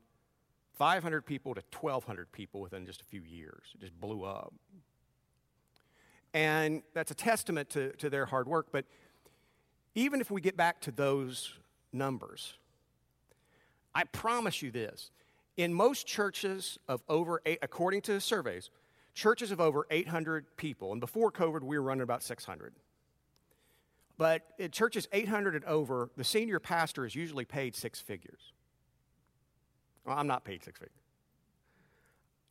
500 0.78 1.26
people 1.26 1.54
to 1.54 1.62
1,200 1.80 2.32
people 2.32 2.62
within 2.62 2.86
just 2.86 3.02
a 3.02 3.06
few 3.06 3.22
years. 3.22 3.64
It 3.76 3.82
just 3.82 4.00
blew 4.00 4.24
up. 4.24 4.54
And 6.34 6.82
that's 6.94 7.12
a 7.12 7.16
testament 7.16 7.70
to, 7.72 7.92
to 7.98 8.10
their 8.10 8.26
hard 8.26 8.48
work. 8.48 8.68
But 8.72 8.86
even 9.96 10.22
if 10.22 10.32
we 10.32 10.42
get 10.42 10.56
back 10.56 10.80
to 10.82 10.92
those 10.92 11.54
numbers, 11.92 12.54
I 13.94 14.06
promise 14.06 14.62
you 14.62 14.72
this. 14.72 15.12
In 15.58 15.74
most 15.74 16.08
churches 16.08 16.80
of 16.88 17.04
over, 17.10 17.42
eight, 17.46 17.60
according 17.62 18.02
to 18.04 18.20
surveys, 18.22 18.70
churches 19.14 19.52
of 19.52 19.60
over 19.60 19.86
800 19.90 20.58
people, 20.58 20.92
and 20.92 21.02
before 21.02 21.32
COVID, 21.32 21.62
we 21.62 21.78
were 21.78 21.84
running 21.84 22.04
about 22.04 22.24
600. 22.24 22.74
But 24.18 24.44
in 24.60 24.72
churches 24.72 25.08
800 25.12 25.56
and 25.56 25.66
over, 25.66 26.12
the 26.16 26.24
senior 26.24 26.60
pastor 26.60 27.06
is 27.06 27.16
usually 27.16 27.46
paid 27.46 27.76
six 27.76 28.00
figures. 28.00 28.54
Well, 30.06 30.18
I'm 30.18 30.28
not 30.28 30.44
paid 30.44 30.64
six 30.64 30.80
figures. 30.80 30.96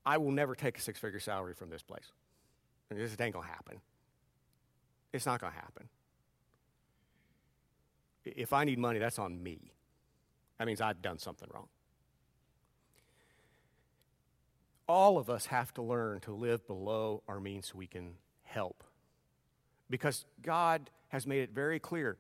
I 0.05 0.19
will 0.19 0.33
never 0.33 0.55
take 0.55 0.79
a 0.79 0.81
six 0.81 0.99
figure 0.99 1.21
salary 1.21 1.55
from 1.55 1.71
this 1.71 1.83
place. 1.83 2.13
This 2.91 3.15
ain't 3.21 3.35
to 3.35 3.41
happen. 3.41 3.81
It's 5.13 5.27
not 5.27 5.41
to 5.41 5.51
happen. 5.51 5.89
If 8.25 8.53
I 8.53 8.65
need 8.65 8.79
money, 8.79 8.99
that's 8.99 9.19
on 9.19 9.43
me. 9.43 9.73
That 10.59 10.67
means 10.67 10.81
I've 10.81 11.01
done 11.01 11.19
something 11.19 11.49
wrong. 11.53 11.69
All 14.91 15.19
of 15.19 15.31
us 15.31 15.47
have 15.47 15.73
to 15.75 15.83
learn 15.83 16.19
to 16.21 16.33
live 16.33 16.67
below 16.67 17.23
our 17.29 17.39
means 17.39 17.69
so 17.69 17.79
we 17.79 17.87
can 17.87 18.15
help. 18.43 18.83
Because 19.89 20.25
God 20.43 20.91
has 21.11 21.29
made 21.29 21.43
it 21.43 21.55
very 21.55 21.79
clear 21.79 22.17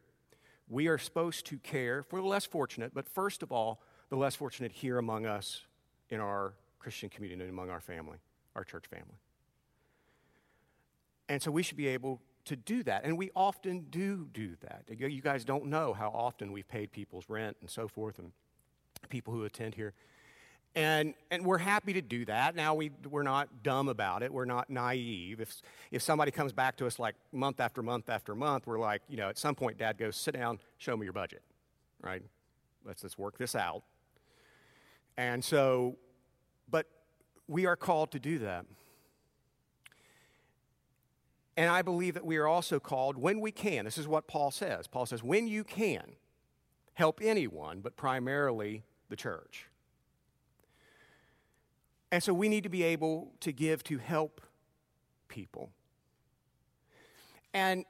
we 0.69 0.87
are 0.87 0.97
supposed 0.97 1.47
to 1.47 1.59
care 1.59 2.05
for 2.05 2.21
the 2.21 2.27
less 2.29 2.47
fortunate, 2.47 2.95
but 2.95 3.09
first 3.09 3.43
of 3.43 3.51
all, 3.51 3.83
the 4.09 4.17
less 4.17 4.37
fortunate 4.37 4.71
here 4.71 4.99
among 4.99 5.27
us 5.27 5.63
in 6.11 6.21
our 6.21 6.55
Christian 6.79 7.09
community 7.09 7.43
and 7.43 7.53
among 7.53 7.71
our 7.71 7.81
family, 7.81 8.19
our 8.55 8.63
church 8.63 8.87
family. 8.87 9.19
And 11.29 11.43
so 11.43 11.51
we 11.51 11.65
should 11.65 11.77
be 11.77 11.89
able 11.89 12.21
to 12.45 12.55
do 12.55 12.85
that. 12.85 13.05
And 13.05 13.19
we 13.19 13.33
often 13.35 13.87
do 13.91 14.29
do 14.33 14.55
that. 14.61 14.85
You 14.97 15.21
guys 15.21 15.45
don't 15.45 15.67
know 15.67 15.93
how 15.93 16.11
often 16.11 16.53
we've 16.53 16.69
paid 16.69 16.93
people's 16.93 17.29
rent 17.29 17.57
and 17.61 17.69
so 17.69 17.89
forth, 17.89 18.21
and 18.21 18.31
people 19.09 19.35
who 19.35 19.43
attend 19.43 19.75
here. 19.75 19.93
And, 20.77 21.15
and 21.33 21.45
we're 21.45 21.59
happy 21.59 21.93
to 21.95 22.03
do 22.03 22.25
that. 22.27 22.55
Now, 22.55 22.75
we, 22.75 22.93
we're 23.11 23.25
not 23.25 23.65
dumb 23.65 23.89
about 23.89 24.23
it. 24.23 24.33
We're 24.33 24.45
not 24.45 24.71
naive. 24.71 25.41
If, 25.41 25.63
if 25.91 26.01
somebody 26.01 26.31
comes 26.31 26.53
back 26.53 26.77
to 26.77 26.87
us 26.87 26.99
like 26.99 27.17
month 27.33 27.59
after 27.59 27.83
month 27.83 28.09
after 28.09 28.37
month, 28.37 28.69
we're 28.69 28.79
like, 28.79 29.03
you 29.09 29.17
know, 29.17 29.29
at 29.29 29.37
some 29.37 29.57
point, 29.57 29.79
Dad 29.79 29.99
goes, 29.99 30.17
sit 30.17 30.35
down, 30.35 30.61
show 30.79 30.97
me 30.97 31.05
your 31.05 31.13
budget, 31.13 31.43
right? 32.01 32.23
Let's, 32.85 33.03
let's 33.03 33.19
work 33.19 33.37
this 33.37 33.57
out. 33.57 33.83
And 35.17 35.45
so, 35.45 35.97
but 36.71 36.87
we 37.49 37.67
are 37.67 37.77
called 37.77 38.13
to 38.13 38.21
do 38.21 38.39
that. 38.39 38.65
And 41.57 41.69
I 41.69 41.83
believe 41.83 42.15
that 42.15 42.25
we 42.25 42.37
are 42.37 42.47
also 42.47 42.79
called, 42.79 43.17
when 43.19 43.41
we 43.41 43.51
can, 43.51 43.85
this 43.85 43.99
is 43.99 44.07
what 44.07 44.29
Paul 44.29 44.53
says. 44.53 44.87
Paul 44.87 45.05
says, 45.05 45.23
when 45.23 45.49
you 45.49 45.65
can, 45.65 46.13
help 46.95 47.21
anyone, 47.23 47.81
but 47.81 47.97
primarily 47.97 48.85
the 49.09 49.17
church. 49.17 49.70
And 52.13 52.23
so 52.23 52.35
we 52.35 52.49
need 52.49 52.65
to 52.65 52.69
be 52.69 52.83
able 52.83 53.33
to 53.41 53.53
give 53.53 53.85
to 53.85 53.99
help 53.99 54.41
people. 55.29 55.71
And 57.55 57.85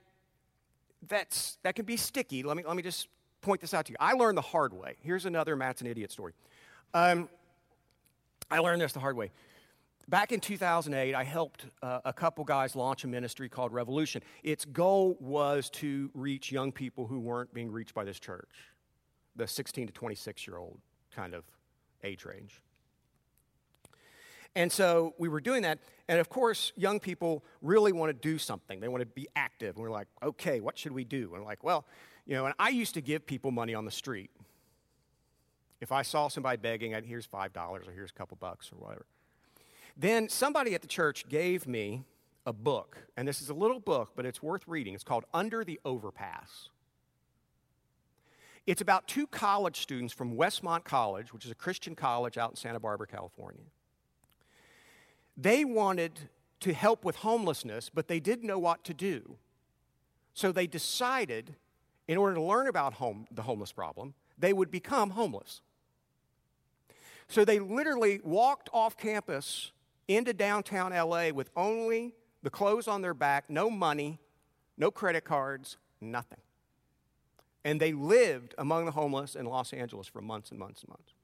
that's, 1.09 1.59
that 1.63 1.75
can 1.75 1.85
be 1.85 1.97
sticky. 1.97 2.43
Let 2.43 2.57
me, 2.57 2.65
let 2.67 2.77
me 2.77 2.83
just 2.83 3.09
point 3.41 3.61
this 3.61 3.73
out 3.73 3.87
to 3.87 3.93
you. 3.93 3.97
I 3.99 4.13
learned 4.13 4.37
the 4.37 4.43
hard 4.43 4.75
way. 4.75 4.97
Here's 5.01 5.25
another 5.25 5.57
Matt's 5.57 5.81
an 5.81 5.87
idiot 5.87 6.13
story. 6.13 6.35
Um, 6.93 7.29
I 8.51 8.59
learned 8.59 8.83
this 8.83 8.93
the 8.93 9.01
hard 9.01 9.17
way 9.17 9.31
back 10.11 10.33
in 10.33 10.41
2008, 10.41 11.15
I 11.15 11.25
helped 11.25 11.67
uh, 11.83 12.01
a 12.05 12.13
couple 12.13 12.45
guys 12.45 12.75
launch 12.75 13.05
a 13.05 13.07
ministry 13.07 13.49
called 13.49 13.73
Revolution. 13.73 14.23
Its 14.43 14.65
goal 14.65 15.17
was 15.21 15.71
to 15.71 16.11
reach 16.15 16.53
young 16.53 16.73
people 16.73 17.07
who 17.07 17.21
weren't 17.21 17.55
being 17.55 17.71
reached 17.71 17.95
by 17.95 18.05
this 18.05 18.19
church, 18.19 18.51
the 19.37 19.47
16 19.47 19.87
to 19.87 19.93
26 19.93 20.47
year 20.47 20.59
old 20.59 20.79
kind 21.15 21.33
of 21.33 21.45
age 22.03 22.25
range. 22.25 22.61
And 24.57 24.71
so 24.71 25.15
we 25.19 25.29
were 25.29 25.41
doing 25.41 25.63
that. 25.63 25.79
And 26.09 26.19
of 26.19 26.29
course, 26.29 26.73
young 26.77 26.99
people 26.99 27.45
really 27.63 27.93
want 27.93 28.11
to 28.11 28.29
do 28.29 28.37
something. 28.37 28.81
They 28.81 28.89
want 28.89 29.03
to 29.03 29.07
be 29.07 29.29
active. 29.37 29.77
And 29.77 29.83
we're 29.83 29.91
like, 29.91 30.09
okay, 30.23 30.61
what 30.61 30.77
should 30.77 30.93
we 30.93 31.05
do? 31.05 31.35
And 31.35 31.43
we're 31.43 31.49
like, 31.49 31.63
well, 31.63 31.85
you 32.27 32.35
know, 32.35 32.47
and 32.47 32.55
I 32.59 32.71
used 32.71 32.95
to 32.95 33.01
give 33.01 33.27
people 33.27 33.51
money 33.51 33.75
on 33.75 33.85
the 33.85 33.91
street. 33.91 34.31
If 35.81 35.93
I 35.93 36.03
saw 36.03 36.29
somebody 36.29 36.59
begging, 36.59 36.95
I'd, 36.95 37.07
here's 37.07 37.27
$5 37.27 37.57
or 37.57 37.93
here's 37.93 38.11
a 38.11 38.15
couple 38.15 38.37
bucks 38.39 38.71
or 38.73 38.77
whatever. 38.77 39.07
Then 39.97 40.29
somebody 40.29 40.75
at 40.75 40.83
the 40.83 40.89
church 40.89 41.29
gave 41.29 41.67
me 41.67 42.05
a 42.45 42.53
book. 42.53 42.99
And 43.17 43.27
this 43.27 43.41
is 43.41 43.49
a 43.49 43.55
little 43.55 43.81
book, 43.81 44.13
but 44.17 44.27
it's 44.27 44.43
worth 44.43 44.67
reading. 44.67 44.95
It's 44.95 45.05
called 45.05 45.25
Under 45.33 45.65
the 45.65 45.81
Overpass. 45.85 46.71
It's 48.67 48.81
about 48.81 49.09
two 49.09 49.27
college 49.27 49.81
students 49.81 50.13
from 50.13 50.37
Westmont 50.37 50.85
College, 50.85 51.33
which 51.33 51.45
is 51.45 51.51
a 51.51 51.55
Christian 51.55 51.95
college 51.95 52.37
out 52.37 52.51
in 52.51 52.57
Santa 52.57 52.79
Barbara, 52.79 53.07
California. 53.07 53.65
They 55.41 55.65
wanted 55.65 56.29
to 56.61 56.75
help 56.75 57.03
with 57.03 57.17
homelessness, 57.17 57.91
but 57.93 58.09
they 58.09 58.21
didn't 58.21 58.47
know 58.47 58.59
what 58.59 58.85
to 58.85 58.93
do. 58.93 59.37
So 60.35 60.53
they 60.53 60.67
decided, 60.67 61.57
in 62.07 62.19
order 62.19 62.35
to 62.35 62.43
learn 62.43 62.69
about 62.69 62.95
home, 62.95 63.27
the 63.31 63.43
homeless 63.43 63.73
problem, 63.73 64.13
they 64.39 64.53
would 64.53 64.71
become 64.71 65.11
homeless. 65.11 65.63
So 67.29 67.45
they 67.45 67.59
literally 67.59 68.21
walked 68.23 68.69
off 68.73 68.99
campus 68.99 69.73
into 70.09 70.35
downtown 70.35 70.93
LA 70.93 71.31
with 71.31 71.51
only 71.57 72.15
the 72.43 72.51
clothes 72.51 72.87
on 72.87 73.01
their 73.01 73.15
back, 73.15 73.49
no 73.49 73.71
money, 73.71 74.19
no 74.77 74.91
credit 74.91 75.25
cards, 75.25 75.79
nothing. 76.03 76.41
And 77.65 77.81
they 77.81 77.93
lived 77.93 78.55
among 78.59 78.85
the 78.85 78.93
homeless 78.93 79.37
in 79.37 79.47
Los 79.47 79.73
Angeles 79.73 80.07
for 80.07 80.21
months 80.21 80.51
and 80.51 80.59
months 80.59 80.83
and 80.83 80.91
months. 80.91 81.15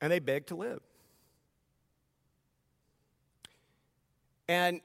And 0.00 0.12
they 0.12 0.18
begged 0.20 0.48
to 0.48 0.54
live. 0.54 0.80
And 4.50 4.80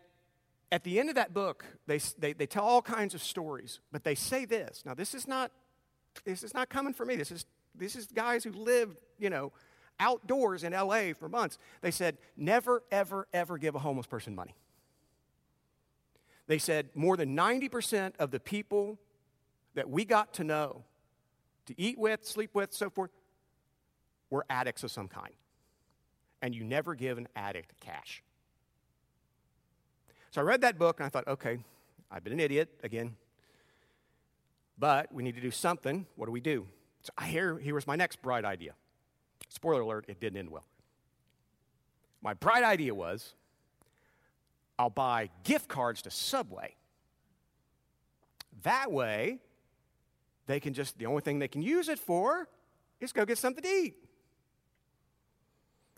at 0.72 0.84
the 0.84 1.00
end 1.00 1.10
of 1.10 1.16
that 1.16 1.34
book, 1.34 1.66
they, 1.88 1.98
they, 2.20 2.34
they 2.34 2.46
tell 2.46 2.64
all 2.64 2.84
kinds 2.84 3.16
of 3.16 3.24
stories, 3.24 3.80
but 3.92 4.04
they 4.04 4.14
say 4.14 4.46
this. 4.46 4.84
Now, 4.86 4.94
this 4.94 5.16
is 5.16 5.28
not, 5.28 5.52
this 6.24 6.44
is 6.44 6.54
not 6.54 6.70
coming 6.70 6.94
from 6.94 7.08
me. 7.08 7.16
This 7.16 7.32
is, 7.32 7.48
this 7.74 7.96
is 7.96 8.06
guys 8.06 8.44
who 8.44 8.52
lived, 8.52 8.96
you 9.18 9.32
know, 9.32 9.52
outdoors 10.00 10.64
in 10.64 10.74
LA 10.74 11.14
for 11.18 11.28
months. 11.28 11.58
They 11.82 11.90
said, 11.90 12.20
never, 12.38 12.84
ever, 12.92 13.28
ever 13.34 13.58
give 13.58 13.74
a 13.74 13.80
homeless 13.80 14.06
person 14.06 14.36
money. 14.36 14.54
They 16.46 16.60
said 16.60 16.90
more 16.94 17.18
than 17.18 17.36
90% 17.36 18.14
of 18.20 18.30
the 18.30 18.40
people 18.40 19.00
that 19.74 19.90
we 19.90 20.06
got 20.06 20.32
to 20.36 20.44
know, 20.44 20.84
to 21.66 21.74
eat 21.76 21.98
with, 21.98 22.24
sleep 22.24 22.52
with, 22.54 22.72
so 22.72 22.92
forth, 22.92 23.10
were 24.30 24.46
addicts 24.48 24.84
of 24.84 24.92
some 24.92 25.08
kind. 25.08 25.34
And 26.44 26.54
you 26.54 26.64
never 26.64 26.94
give 26.94 27.18
an 27.18 27.28
addict 27.36 27.80
cash. 27.80 28.22
So 30.36 30.42
I 30.42 30.44
read 30.44 30.60
that 30.64 30.78
book 30.78 31.00
and 31.00 31.06
I 31.06 31.10
thought, 31.10 31.30
okay, 31.30 31.60
I've 32.12 32.26
been 32.26 32.34
an 32.34 32.42
idiot 32.42 32.68
again. 32.84 33.16
But 34.78 35.10
we 35.14 35.24
need 35.24 35.36
to 35.36 35.42
do 35.42 35.50
something. 35.50 36.06
What 36.18 36.26
do 36.26 36.34
we 36.34 36.42
do? 36.42 36.68
So 37.04 37.14
here, 37.24 37.58
here 37.58 37.74
was 37.74 37.88
my 37.88 37.96
next 37.96 38.22
bright 38.22 38.44
idea. 38.44 38.74
Spoiler 39.48 39.80
alert, 39.80 40.04
it 40.10 40.20
didn't 40.20 40.38
end 40.38 40.50
well. 40.50 40.66
My 42.22 42.34
bright 42.34 42.66
idea 42.66 42.94
was 42.94 43.34
I'll 44.78 44.90
buy 44.90 45.30
gift 45.46 45.70
cards 45.70 46.02
to 46.02 46.12
Subway. 46.12 46.76
That 48.64 48.92
way, 48.92 49.40
they 50.48 50.60
can 50.60 50.74
just, 50.74 50.98
the 50.98 51.06
only 51.06 51.22
thing 51.22 51.40
they 51.40 51.48
can 51.48 51.62
use 51.62 51.88
it 51.88 51.98
for 51.98 52.50
is 53.00 53.14
go 53.14 53.24
get 53.24 53.38
something 53.38 53.64
to 53.64 53.70
eat. 53.70 54.05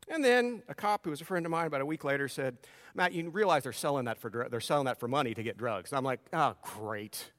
And 0.09 0.23
then 0.23 0.63
a 0.69 0.73
cop 0.73 1.03
who 1.03 1.09
was 1.09 1.19
a 1.19 1.25
friend 1.25 1.45
of 1.45 1.51
mine 1.51 1.67
about 1.67 1.81
a 1.81 1.85
week 1.85 2.03
later 2.03 2.27
said, 2.27 2.57
Matt, 2.95 3.11
you 3.13 3.29
realize 3.29 3.63
they're 3.63 3.73
selling 3.73 4.05
that 4.05 4.19
for, 4.19 4.47
they're 4.49 4.61
selling 4.61 4.85
that 4.85 4.99
for 4.99 5.07
money 5.07 5.33
to 5.33 5.43
get 5.43 5.57
drugs. 5.57 5.91
And 5.91 5.97
I'm 5.97 6.03
like, 6.03 6.21
oh, 6.33 6.55
great. 6.61 7.31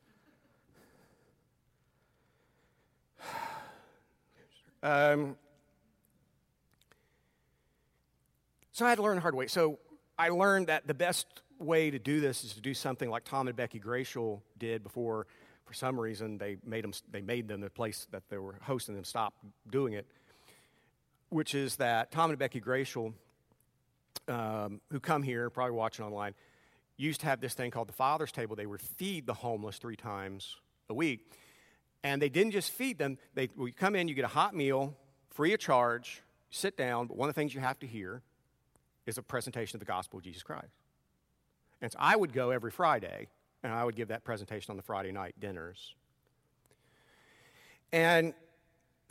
Um, 4.80 5.36
so 8.70 8.86
I 8.86 8.90
had 8.90 8.94
to 8.94 9.02
learn 9.02 9.16
the 9.16 9.20
hard 9.20 9.34
way. 9.34 9.48
So 9.48 9.80
I 10.16 10.28
learned 10.28 10.68
that 10.68 10.86
the 10.86 10.94
best 10.94 11.26
way 11.58 11.90
to 11.90 11.98
do 11.98 12.20
this 12.20 12.44
is 12.44 12.52
to 12.52 12.60
do 12.60 12.74
something 12.74 13.10
like 13.10 13.24
Tom 13.24 13.48
and 13.48 13.56
Becky 13.56 13.80
Gratial 13.80 14.40
did 14.56 14.84
before, 14.84 15.26
for 15.64 15.74
some 15.74 15.98
reason, 15.98 16.38
they 16.38 16.58
made 16.64 16.84
them, 16.84 16.92
they 17.10 17.22
made 17.22 17.48
them 17.48 17.60
the 17.60 17.70
place 17.70 18.06
that 18.12 18.22
they 18.28 18.38
were 18.38 18.54
hosting 18.62 18.94
them 18.94 19.02
stop 19.02 19.34
doing 19.68 19.94
it 19.94 20.06
which 21.30 21.54
is 21.54 21.76
that 21.76 22.10
Tom 22.10 22.30
and 22.30 22.38
Becky 22.38 22.60
Gratial, 22.60 23.12
um, 24.28 24.80
who 24.90 25.00
come 25.00 25.22
here, 25.22 25.50
probably 25.50 25.76
watching 25.76 26.04
online, 26.04 26.34
used 26.96 27.20
to 27.20 27.26
have 27.26 27.40
this 27.40 27.54
thing 27.54 27.70
called 27.70 27.88
the 27.88 27.94
Father's 27.94 28.32
Table. 28.32 28.56
They 28.56 28.66
would 28.66 28.80
feed 28.80 29.26
the 29.26 29.34
homeless 29.34 29.78
three 29.78 29.96
times 29.96 30.56
a 30.88 30.94
week. 30.94 31.30
And 32.02 32.22
they 32.22 32.28
didn't 32.28 32.52
just 32.52 32.70
feed 32.70 32.98
them, 32.98 33.18
they 33.34 33.48
would 33.56 33.76
come 33.76 33.94
in, 33.96 34.08
you 34.08 34.14
get 34.14 34.24
a 34.24 34.28
hot 34.28 34.54
meal, 34.54 34.96
free 35.30 35.52
of 35.52 35.60
charge, 35.60 36.22
sit 36.50 36.76
down, 36.76 37.06
but 37.06 37.16
one 37.16 37.28
of 37.28 37.34
the 37.34 37.40
things 37.40 37.54
you 37.54 37.60
have 37.60 37.78
to 37.80 37.86
hear 37.86 38.22
is 39.06 39.18
a 39.18 39.22
presentation 39.22 39.76
of 39.76 39.80
the 39.80 39.86
gospel 39.86 40.18
of 40.18 40.24
Jesus 40.24 40.42
Christ. 40.42 40.74
And 41.80 41.90
so 41.92 41.98
I 42.00 42.16
would 42.16 42.32
go 42.32 42.50
every 42.50 42.70
Friday, 42.70 43.28
and 43.62 43.72
I 43.72 43.84
would 43.84 43.96
give 43.96 44.08
that 44.08 44.24
presentation 44.24 44.70
on 44.70 44.76
the 44.76 44.82
Friday 44.82 45.12
night 45.12 45.34
dinners. 45.40 45.94
And 47.92 48.34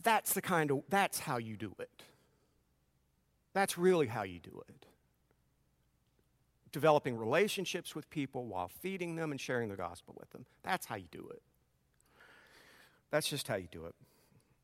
that's 0.02 0.32
the 0.34 0.42
kind 0.42 0.70
of 0.70 0.82
that's 0.88 1.18
how 1.20 1.38
you 1.38 1.56
do 1.56 1.74
it. 1.78 2.02
That's 3.52 3.76
really 3.76 4.06
how 4.06 4.22
you 4.22 4.38
do 4.38 4.62
it. 4.68 4.86
Developing 6.70 7.16
relationships 7.16 7.94
with 7.94 8.08
people 8.10 8.46
while 8.46 8.68
feeding 8.68 9.16
them 9.16 9.30
and 9.30 9.40
sharing 9.40 9.68
the 9.68 9.76
gospel 9.76 10.14
with 10.18 10.30
them. 10.30 10.44
That's 10.62 10.86
how 10.86 10.96
you 10.96 11.08
do 11.10 11.28
it. 11.32 11.42
That's 13.10 13.28
just 13.28 13.48
how 13.48 13.56
you 13.56 13.68
do 13.70 13.86
it. 13.86 13.94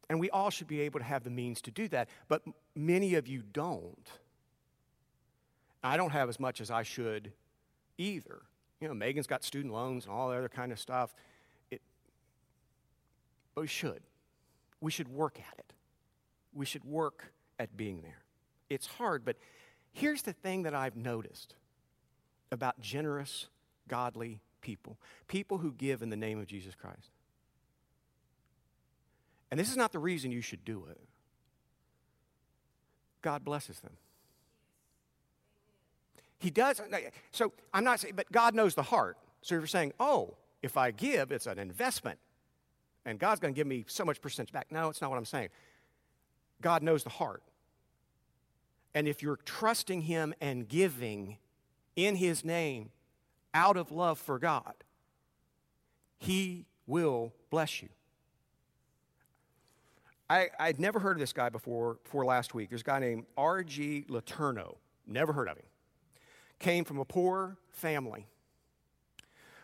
And 0.09 0.21
we 0.21 0.29
all 0.31 0.51
should 0.51 0.69
be 0.69 0.83
able 0.83 1.01
to 1.01 1.05
have 1.05 1.25
the 1.25 1.31
means 1.31 1.63
to 1.63 1.71
do 1.71 1.89
that 1.89 2.09
but 2.29 2.43
many 2.75 3.15
of 3.15 3.27
you 3.27 3.43
don't. 3.53 4.09
I 5.83 5.97
don't 5.97 6.11
have 6.11 6.29
as 6.29 6.39
much 6.39 6.61
as 6.61 6.71
i 6.71 6.83
should 6.83 7.33
either. 7.99 8.43
You 8.81 8.89
know 8.89 8.95
megan's 8.95 9.27
got 9.27 9.43
student 9.43 9.73
loans 9.73 10.05
and 10.05 10.15
all 10.15 10.29
that 10.29 10.39
other 10.39 10.49
kind 10.49 10.73
of 10.73 10.79
stuff. 10.79 11.15
It, 11.71 11.81
but 13.55 13.63
we 13.63 13.67
should 13.67 14.03
we 14.81 14.91
should 14.91 15.09
work 15.09 15.39
at 15.39 15.59
it. 15.59 15.73
We 16.53 16.67
should 16.67 16.85
work 16.85 17.33
at 17.59 17.77
being 17.77 18.03
there. 18.03 18.23
It's 18.71 18.87
hard, 18.87 19.25
but 19.25 19.37
here's 19.93 20.23
the 20.23 20.33
thing 20.33 20.63
that 20.65 20.75
I've 20.75 20.97
noticed 20.97 21.55
about 22.51 22.81
generous, 22.81 23.49
godly 23.89 24.41
people 24.61 24.99
people 25.29 25.59
who 25.59 25.73
give 25.73 26.03
in 26.03 26.09
the 26.11 26.17
name 26.17 26.39
of 26.39 26.47
Jesus 26.47 26.75
Christ. 26.75 27.11
And 29.51 29.61
this 29.61 29.71
is 29.71 29.77
not 29.77 29.93
the 29.93 29.99
reason 29.99 30.33
you 30.33 30.41
should 30.41 30.65
do 30.65 30.87
it. 30.91 30.99
God 33.23 33.45
blesses 33.45 33.79
them. 33.81 33.93
He 36.39 36.51
does. 36.51 36.81
So 37.31 37.53
I'm 37.73 37.85
not 37.85 38.01
saying, 38.01 38.15
but 38.17 38.31
God 38.33 38.55
knows 38.55 38.75
the 38.75 38.83
heart. 38.83 39.17
So 39.43 39.55
if 39.55 39.61
you're 39.61 39.67
saying, 39.67 39.93
oh, 40.01 40.35
if 40.63 40.77
I 40.77 40.91
give, 40.91 41.31
it's 41.31 41.47
an 41.47 41.59
investment 41.59 42.19
and 43.05 43.19
God's 43.19 43.41
going 43.41 43.53
to 43.55 43.57
give 43.57 43.67
me 43.67 43.85
so 43.87 44.05
much 44.05 44.21
percentage 44.21 44.53
back. 44.53 44.71
No, 44.71 44.89
it's 44.89 45.01
not 45.01 45.11
what 45.11 45.17
I'm 45.17 45.25
saying. 45.25 45.49
God 46.61 46.83
knows 46.83 47.05
the 47.05 47.11
heart. 47.11 47.43
And 48.95 49.09
if 49.09 49.23
you're 49.23 49.39
trusting 49.45 50.03
Him 50.03 50.35
and 50.41 50.69
giving 50.69 51.39
in 51.97 52.17
His 52.17 52.45
name 52.45 52.91
out 53.53 53.77
of 53.77 53.91
love 53.91 54.19
for 54.19 54.39
God, 54.39 54.75
He 56.19 56.67
will 56.87 57.33
bless 57.51 57.83
you. 57.83 57.89
I, 60.31 60.49
I'd 60.59 60.81
never 60.81 60.99
heard 60.99 61.17
of 61.17 61.21
this 61.21 61.33
guy 61.33 61.51
before, 61.51 61.99
before 62.03 62.25
last 62.25 62.55
week. 62.55 62.71
There's 62.71 62.81
a 62.81 62.85
guy 62.85 62.99
named 62.99 63.27
R.G. 63.37 64.07
Letourneau. 64.09 64.77
Never 65.07 65.33
heard 65.33 65.49
of 65.49 65.59
him. 65.59 65.67
Came 66.59 66.85
from 66.85 66.99
a 66.99 67.05
poor 67.05 67.59
family. 67.73 68.27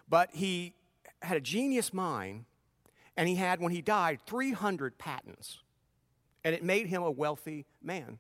But 0.09 0.31
he 0.33 0.75
had 1.23 1.37
a 1.37 1.41
genius 1.41 1.95
mind 1.95 2.45
and 3.21 3.29
he 3.29 3.35
had, 3.35 3.61
when 3.61 3.71
he 3.71 3.83
died, 3.83 4.19
300 4.25 4.97
patents. 4.97 5.59
And 6.43 6.55
it 6.55 6.65
made 6.65 6.87
him 6.87 7.03
a 7.03 7.11
wealthy 7.11 7.67
man. 7.83 8.19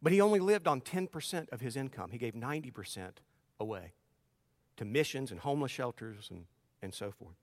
But 0.00 0.14
he 0.14 0.20
only 0.22 0.40
lived 0.40 0.66
on 0.66 0.80
10% 0.80 1.50
of 1.50 1.60
his 1.60 1.76
income. 1.76 2.08
He 2.10 2.16
gave 2.16 2.32
90% 2.32 3.10
away 3.60 3.92
to 4.78 4.86
missions 4.86 5.30
and 5.30 5.40
homeless 5.40 5.72
shelters 5.72 6.28
and, 6.30 6.46
and 6.80 6.94
so 6.94 7.10
forth. 7.10 7.34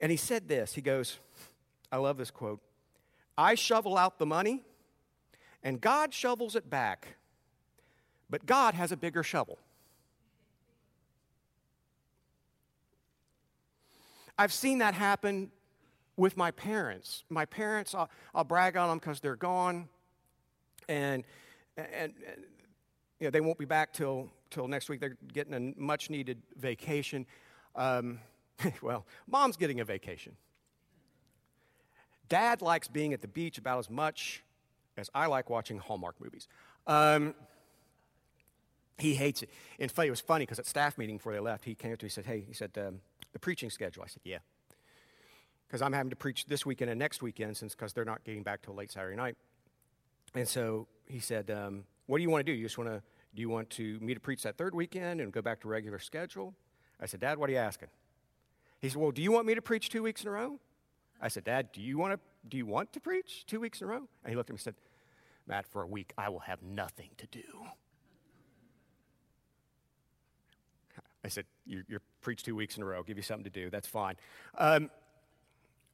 And 0.00 0.10
he 0.10 0.16
said 0.16 0.48
this 0.48 0.74
He 0.74 0.80
goes, 0.80 1.20
I 1.92 1.98
love 1.98 2.16
this 2.16 2.32
quote 2.32 2.58
I 3.38 3.54
shovel 3.54 3.96
out 3.96 4.18
the 4.18 4.26
money, 4.26 4.64
and 5.62 5.80
God 5.80 6.12
shovels 6.12 6.56
it 6.56 6.68
back, 6.68 7.14
but 8.28 8.44
God 8.44 8.74
has 8.74 8.90
a 8.90 8.96
bigger 8.96 9.22
shovel. 9.22 9.60
I've 14.42 14.52
seen 14.52 14.78
that 14.78 14.94
happen 14.94 15.52
with 16.16 16.36
my 16.36 16.50
parents. 16.50 17.22
My 17.30 17.44
parents, 17.44 17.94
I'll, 17.94 18.10
I'll 18.34 18.42
brag 18.42 18.76
on 18.76 18.88
them 18.88 18.98
because 18.98 19.20
they're 19.20 19.36
gone, 19.36 19.88
and, 20.88 21.22
and, 21.76 21.86
and 21.96 22.12
you 23.20 23.28
know, 23.28 23.30
they 23.30 23.40
won't 23.40 23.56
be 23.56 23.66
back 23.66 23.92
till, 23.92 24.28
till 24.50 24.66
next 24.66 24.88
week. 24.88 24.98
They're 24.98 25.16
getting 25.32 25.54
a 25.54 25.80
much 25.80 26.10
needed 26.10 26.42
vacation. 26.58 27.24
Um, 27.76 28.18
well, 28.82 29.06
mom's 29.28 29.56
getting 29.56 29.78
a 29.78 29.84
vacation. 29.84 30.34
Dad 32.28 32.62
likes 32.62 32.88
being 32.88 33.12
at 33.12 33.22
the 33.22 33.28
beach 33.28 33.58
about 33.58 33.78
as 33.78 33.88
much 33.88 34.42
as 34.96 35.08
I 35.14 35.26
like 35.26 35.50
watching 35.50 35.78
Hallmark 35.78 36.20
movies. 36.20 36.48
Um, 36.88 37.36
he 38.98 39.14
hates 39.14 39.44
it. 39.44 39.50
In 39.78 39.88
fact, 39.88 40.08
it 40.08 40.10
was 40.10 40.20
funny 40.20 40.46
because 40.46 40.58
at 40.58 40.66
staff 40.66 40.98
meeting 40.98 41.18
before 41.18 41.32
they 41.32 41.38
left, 41.38 41.64
he 41.64 41.76
came 41.76 41.92
up 41.92 42.00
to 42.00 42.06
me 42.06 42.08
and 42.08 42.12
said, 42.12 42.26
Hey, 42.26 42.44
he 42.44 42.54
said, 42.54 42.72
um, 42.76 43.00
the 43.32 43.38
preaching 43.38 43.70
schedule. 43.70 44.02
I 44.02 44.06
said, 44.06 44.22
Yeah. 44.24 44.38
Because 45.66 45.80
I'm 45.82 45.92
having 45.94 46.10
to 46.10 46.16
preach 46.16 46.44
this 46.46 46.66
weekend 46.66 46.90
and 46.90 46.98
next 46.98 47.22
weekend 47.22 47.56
since 47.56 47.74
because 47.74 47.94
they're 47.94 48.04
not 48.04 48.24
getting 48.24 48.42
back 48.42 48.60
till 48.62 48.74
late 48.74 48.92
Saturday 48.92 49.16
night. 49.16 49.36
And 50.34 50.46
so 50.46 50.86
he 51.06 51.18
said, 51.18 51.50
um, 51.50 51.84
What 52.06 52.18
do 52.18 52.22
you 52.22 52.30
want 52.30 52.44
to 52.44 52.52
do? 52.52 52.56
You 52.56 52.64
just 52.64 52.78
want 52.78 52.90
to, 52.90 53.02
do 53.34 53.40
you 53.40 53.48
want 53.48 53.70
to 53.70 53.98
me 54.00 54.14
to 54.14 54.20
preach 54.20 54.42
that 54.42 54.56
third 54.56 54.74
weekend 54.74 55.20
and 55.20 55.32
go 55.32 55.42
back 55.42 55.60
to 55.62 55.68
regular 55.68 55.98
schedule? 55.98 56.54
I 57.00 57.06
said, 57.06 57.20
Dad, 57.20 57.38
what 57.38 57.48
are 57.48 57.52
you 57.52 57.58
asking? 57.58 57.88
He 58.80 58.88
said, 58.88 59.00
Well, 59.00 59.12
do 59.12 59.22
you 59.22 59.32
want 59.32 59.46
me 59.46 59.54
to 59.54 59.62
preach 59.62 59.88
two 59.88 60.02
weeks 60.02 60.22
in 60.22 60.28
a 60.28 60.32
row? 60.32 60.58
I 61.20 61.28
said, 61.28 61.44
Dad, 61.44 61.70
do 61.72 61.80
you 61.80 61.98
want 61.98 62.14
to, 62.14 62.20
do 62.48 62.56
you 62.56 62.66
want 62.66 62.92
to 62.92 63.00
preach 63.00 63.46
two 63.46 63.60
weeks 63.60 63.80
in 63.80 63.86
a 63.86 63.90
row? 63.90 64.08
And 64.24 64.30
he 64.30 64.36
looked 64.36 64.50
at 64.50 64.54
me 64.54 64.56
and 64.56 64.60
said, 64.60 64.74
Matt, 65.46 65.66
for 65.66 65.82
a 65.82 65.86
week, 65.86 66.12
I 66.18 66.28
will 66.28 66.40
have 66.40 66.62
nothing 66.62 67.10
to 67.18 67.26
do. 67.26 67.42
I 71.24 71.28
said, 71.28 71.44
you, 71.66 71.84
are 71.92 72.02
preach 72.20 72.42
two 72.42 72.56
weeks 72.56 72.76
in 72.76 72.82
a 72.82 72.86
row. 72.86 72.96
I'll 72.96 73.02
give 73.02 73.16
you 73.16 73.22
something 73.22 73.44
to 73.44 73.50
do. 73.50 73.70
That's 73.70 73.86
fine. 73.86 74.16
Um, 74.58 74.90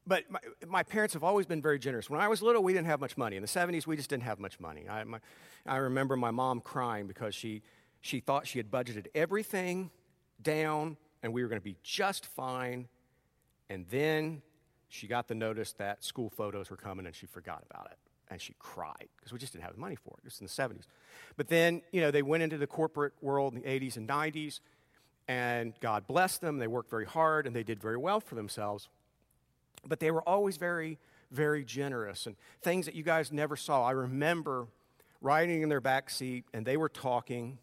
but 0.07 0.25
my, 0.31 0.41
my, 0.67 0.83
parents 0.83 1.13
have 1.13 1.23
always 1.23 1.45
been 1.45 1.61
very 1.61 1.79
generous. 1.79 2.09
When 2.09 2.19
I 2.19 2.29
was 2.29 2.41
little, 2.41 2.63
we 2.63 2.73
didn't 2.73 2.87
have 2.87 2.99
much 2.99 3.19
money. 3.19 3.37
In 3.37 3.43
the 3.43 3.49
70s, 3.49 3.87
we 3.87 3.95
just 3.95 4.09
didn't 4.09 4.23
have 4.23 4.41
much 4.41 4.59
money. 4.59 4.89
I, 4.89 5.05
my, 5.05 5.19
I 5.67 5.77
remember 5.77 6.17
my 6.17 6.31
mom 6.31 6.61
crying 6.61 7.07
because 7.07 7.35
she, 7.35 7.63
she 8.01 8.21
thought 8.21 8.47
she 8.47 8.59
had 8.59 8.71
budgeted 8.71 9.09
everything 9.15 9.91
down 10.43 10.97
and 11.23 11.33
we 11.35 11.43
were 11.43 11.49
going 11.49 11.61
to 11.61 11.65
be 11.65 11.77
just 11.83 12.25
fine. 12.25 12.89
And 13.69 13.85
then 13.91 14.41
she 14.89 15.07
got 15.07 15.29
the 15.29 15.35
notice 15.35 15.73
that 15.75 16.03
school 16.03 16.31
photos 16.31 16.71
were 16.71 16.77
coming 16.77 17.05
and 17.05 17.15
she 17.15 17.27
forgot 17.27 17.63
about 17.71 17.89
it. 17.91 17.99
And 18.31 18.41
she 18.41 18.55
cried 18.59 19.09
because 19.17 19.33
we 19.33 19.39
just 19.39 19.53
didn't 19.53 19.65
have 19.65 19.75
the 19.75 19.81
money 19.81 19.97
for 19.97 20.15
it. 20.19 20.21
It 20.21 20.25
was 20.25 20.41
in 20.41 20.47
the 20.47 20.79
70s. 20.79 20.87
But 21.37 21.49
then, 21.49 21.83
you 21.93 22.01
know, 22.01 22.11
they 22.11 22.23
went 22.23 22.43
into 22.43 22.57
the 22.59 22.67
corporate 22.67 23.13
world 23.21 23.55
in 23.55 23.61
the 23.61 23.69
80s 23.69 23.97
and 23.97 24.09
90s, 24.09 24.61
and 25.29 25.75
God 25.81 26.07
blessed 26.07 26.41
them. 26.41 26.59
They 26.59 26.67
worked 26.67 26.91
very 26.91 27.05
hard 27.05 27.47
and 27.47 27.55
they 27.55 27.63
did 27.63 27.81
very 27.81 27.97
well 27.97 28.19
for 28.19 28.35
themselves. 28.35 28.89
But 29.87 30.01
they 30.01 30.11
were 30.11 30.27
always 30.27 30.57
very, 30.57 30.99
very 31.31 31.65
generous 31.65 32.27
and 32.27 32.35
things 32.63 32.87
that 32.87 32.95
you 32.95 33.03
guys 33.03 33.31
never 33.31 33.55
saw. 33.55 33.85
I 33.85 33.93
remember 33.93 34.67
riding 35.21 35.63
in 35.63 35.69
their 35.69 35.81
back 35.81 36.11
seat 36.11 36.45
and 36.53 36.67
they 36.67 36.77
were 36.77 36.89
talking 36.89 37.59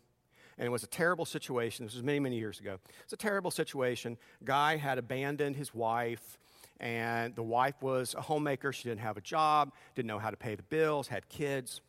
and 0.57 0.65
it 0.65 0.69
was 0.69 0.83
a 0.83 0.87
terrible 0.87 1.25
situation. 1.25 1.85
This 1.85 1.95
was 1.95 2.03
many, 2.03 2.19
many 2.19 2.37
years 2.37 2.59
ago. 2.59 2.77
It's 3.03 3.13
a 3.13 3.17
terrible 3.17 3.51
situation. 3.51 4.17
Guy 4.43 4.77
had 4.77 4.97
abandoned 4.97 5.55
his 5.57 5.73
wife, 5.73 6.37
and 6.79 7.35
the 7.35 7.43
wife 7.43 7.75
was 7.81 8.15
a 8.15 8.21
homemaker. 8.21 8.71
She 8.71 8.83
didn't 8.83 9.01
have 9.01 9.17
a 9.17 9.21
job, 9.21 9.73
didn't 9.95 10.07
know 10.07 10.19
how 10.19 10.29
to 10.29 10.37
pay 10.37 10.55
the 10.55 10.63
bills, 10.63 11.07
had 11.07 11.27
kids. 11.27 11.81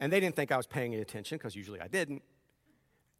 And 0.00 0.12
they 0.12 0.20
didn't 0.20 0.36
think 0.36 0.52
I 0.52 0.56
was 0.56 0.66
paying 0.66 0.92
any 0.92 1.02
attention 1.02 1.38
because 1.38 1.56
usually 1.56 1.80
I 1.80 1.88
didn't. 1.88 2.22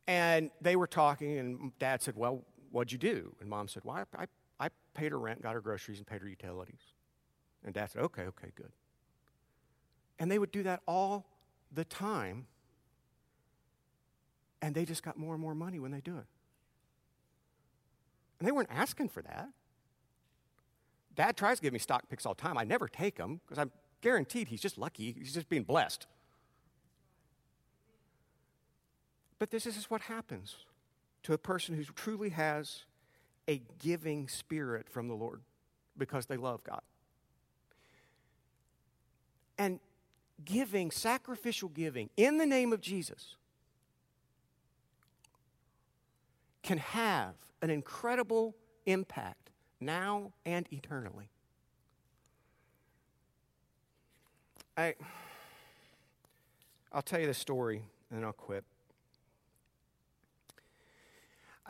And 0.09 0.51
they 0.61 0.75
were 0.75 0.89
talking, 0.89 1.39
and 1.39 1.79
dad 1.79 2.03
said, 2.03 2.17
Well, 2.17 2.43
what'd 2.73 2.91
you 2.91 2.99
do? 2.99 3.37
And 3.41 3.49
mom 3.49 3.69
said, 3.69 3.85
Well, 3.85 4.05
I, 4.17 4.23
I, 4.23 4.27
I 4.59 4.69
paid 4.95 5.13
her 5.13 5.19
rent, 5.19 5.43
got 5.43 5.55
her 5.55 5.61
groceries, 5.61 5.99
and 5.99 6.07
paid 6.07 6.23
her 6.23 6.29
utilities. 6.29 6.81
And 7.65 7.73
dad 7.73 7.91
said, 7.91 8.03
Okay, 8.03 8.23
okay, 8.23 8.49
good. 8.57 8.73
And 10.19 10.31
they 10.31 10.41
would 10.41 10.51
do 10.51 10.65
that 10.65 10.81
all 10.89 11.27
the 11.73 11.85
time 11.85 12.47
and 14.61 14.75
they 14.75 14.85
just 14.85 15.03
got 15.03 15.17
more 15.17 15.35
and 15.35 15.43
more 15.43 15.55
money 15.55 15.79
when 15.79 15.91
they 15.91 16.01
do 16.01 16.17
it. 16.17 16.27
And 18.39 18.47
they 18.47 18.53
weren't 18.53 18.71
asking 18.71 19.09
for 19.09 19.23
that. 19.23 19.49
Dad 21.15 21.37
tries 21.37 21.59
to 21.59 21.63
give 21.63 21.73
me 21.73 21.79
stock 21.79 22.09
picks 22.09 22.27
all 22.27 22.35
the 22.35 22.43
time. 22.43 22.57
I 22.57 22.65
never 22.65 22.87
take 22.89 23.17
them 23.17 23.41
because 23.45 23.59
I'm 23.59 23.73
guaranteed 24.01 24.49
he's 24.49 24.61
just 24.61 24.79
lucky. 24.79 25.15
He's 25.19 25.35
just 25.35 25.49
being 25.49 25.65
blessed. 25.65 26.07
But 29.39 29.51
this 29.51 29.67
is 29.67 29.85
what 29.91 30.03
happens 30.03 30.57
to 31.23 31.33
a 31.33 31.39
person 31.39 31.75
who 31.75 31.85
truly 31.85 32.31
has 32.31 32.85
a 33.49 33.63
giving 33.79 34.29
spirit 34.29 34.89
from 34.89 35.09
the 35.09 35.15
Lord 35.15 35.43
because 35.97 36.27
they 36.27 36.37
love 36.37 36.63
God. 36.65 36.83
And 39.57 39.81
giving, 40.45 40.91
sacrificial 40.91 41.69
giving 41.69 42.11
in 42.17 42.39
the 42.39 42.47
name 42.47 42.73
of 42.73 42.81
Jesus 42.81 43.37
can 46.63 46.79
have 46.79 47.35
an 47.63 47.71
incredible 47.71 48.55
impact 48.87 49.51
now 49.81 50.33
and 50.45 50.67
eternally. 50.73 51.31
I, 54.77 54.95
I'll 56.93 57.03
tell 57.03 57.21
you 57.21 57.27
the 57.27 57.35
story 57.35 57.83
and 58.11 58.19
then 58.19 58.25
I'll 58.25 58.33
quit. 58.33 58.65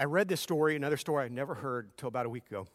I 0.01 0.05
read 0.05 0.29
this 0.29 0.41
story, 0.41 0.77
another 0.77 0.97
story 0.97 1.25
I'd 1.25 1.33
never 1.33 1.55
heard 1.55 1.87
until 1.87 2.07
about 2.07 2.25
a 2.25 2.29
week 2.29 2.47
ago. 2.47 2.69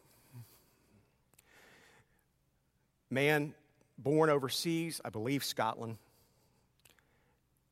Man 3.09 3.53
born 3.97 4.29
overseas, 4.29 4.99
I 5.05 5.09
believe 5.09 5.41
Scotland, 5.41 5.97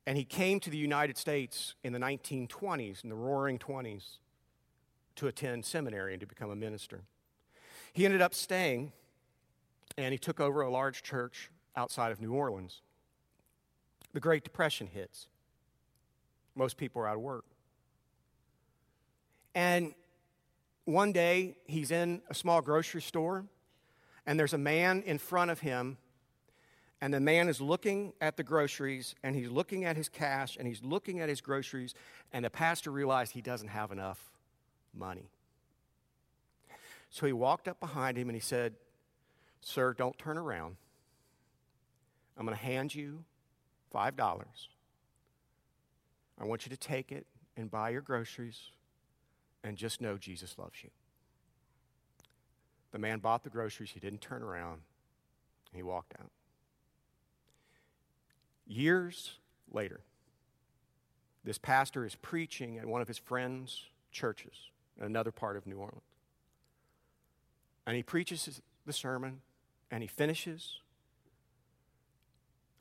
and 0.08 0.18
he 0.18 0.24
came 0.24 0.62
to 0.62 0.70
the 0.70 0.78
United 0.78 1.18
States 1.18 1.76
in 1.84 1.92
the 1.92 2.00
1920s, 2.00 3.04
in 3.04 3.10
the 3.10 3.16
roaring 3.16 3.60
20s 3.60 4.20
to 5.18 5.28
attend 5.28 5.66
seminary 5.66 6.14
and 6.14 6.22
to 6.22 6.28
become 6.28 6.50
a 6.50 6.56
minister. 6.56 7.02
He 7.92 8.06
ended 8.06 8.22
up 8.22 8.34
staying 8.34 8.94
and 9.98 10.14
he 10.14 10.18
took 10.18 10.40
over 10.40 10.62
a 10.62 10.72
large 10.72 11.04
church 11.04 11.52
outside 11.76 12.14
of 12.14 12.22
New 12.22 12.34
Orleans. 12.34 12.82
The 14.14 14.22
Great 14.22 14.46
Depression 14.46 14.88
hits. 14.88 15.28
Most 16.56 16.78
people 16.78 17.02
are 17.02 17.08
out 17.08 17.18
of 17.18 17.22
work. 17.22 17.44
And 19.54 19.94
one 20.86 21.12
day 21.12 21.56
he's 21.66 21.92
in 21.92 22.22
a 22.30 22.34
small 22.34 22.62
grocery 22.62 23.02
store 23.02 23.46
and 24.26 24.40
there's 24.40 24.54
a 24.54 24.58
man 24.58 25.04
in 25.06 25.18
front 25.18 25.52
of 25.52 25.60
him 25.60 25.98
and 27.02 27.14
the 27.14 27.20
man 27.20 27.50
is 27.50 27.60
looking 27.60 28.14
at 28.22 28.38
the 28.38 28.44
groceries 28.44 29.16
and 29.24 29.36
he's 29.36 29.50
looking 29.50 29.86
at 29.86 29.98
his 29.98 30.08
cash 30.08 30.56
and 30.58 30.68
he's 30.68 30.84
looking 30.84 31.20
at 31.20 31.30
his 31.30 31.42
groceries 31.42 31.96
and 32.32 32.46
the 32.46 32.50
pastor 32.50 32.92
realized 32.92 33.34
he 33.34 33.42
doesn't 33.42 33.70
have 33.70 33.92
enough 33.92 34.32
money. 34.94 35.30
So 37.10 37.26
he 37.26 37.34
walked 37.34 37.68
up 37.68 37.80
behind 37.80 38.18
him 38.18 38.30
and 38.30 38.36
he 38.36 38.42
said, 38.42 38.74
Sir, 39.62 39.94
don't 39.94 40.18
turn 40.18 40.38
around. 40.38 40.78
I'm 42.38 42.46
going 42.46 42.58
to 42.58 42.64
hand 42.64 42.96
you 42.96 43.24
$5. 43.94 44.40
I 46.40 46.46
want 46.46 46.66
you 46.66 46.70
to 46.70 46.78
take 46.78 47.12
it 47.12 47.26
and 47.58 47.70
buy 47.70 47.90
your 47.90 48.02
groceries 48.02 48.60
and 49.64 49.78
just 49.78 50.02
know 50.02 50.18
Jesus 50.18 50.58
loves 50.58 50.84
you. 50.84 50.90
The 52.92 53.00
man 53.00 53.20
bought 53.20 53.44
the 53.44 53.50
groceries, 53.50 53.92
he 53.92 54.00
didn't 54.00 54.22
turn 54.22 54.42
around, 54.42 54.82
he 55.74 55.84
walked 55.84 56.14
out. 56.20 56.32
Years 58.68 59.38
later, 59.72 60.02
this 61.44 61.58
pastor 61.58 62.06
is 62.06 62.16
preaching 62.16 62.78
at 62.78 62.86
one 62.86 63.02
of 63.02 63.08
his 63.08 63.18
friends' 63.18 63.86
churches 64.12 64.70
in 65.00 65.06
another 65.06 65.32
part 65.32 65.58
of 65.58 65.66
New 65.66 65.78
Orleans. 65.78 66.02
And 67.88 67.96
he 67.96 68.04
preaches 68.04 68.62
the 68.86 68.94
sermon 68.94 69.42
and 69.90 70.04
he 70.04 70.08
finishes 70.08 70.80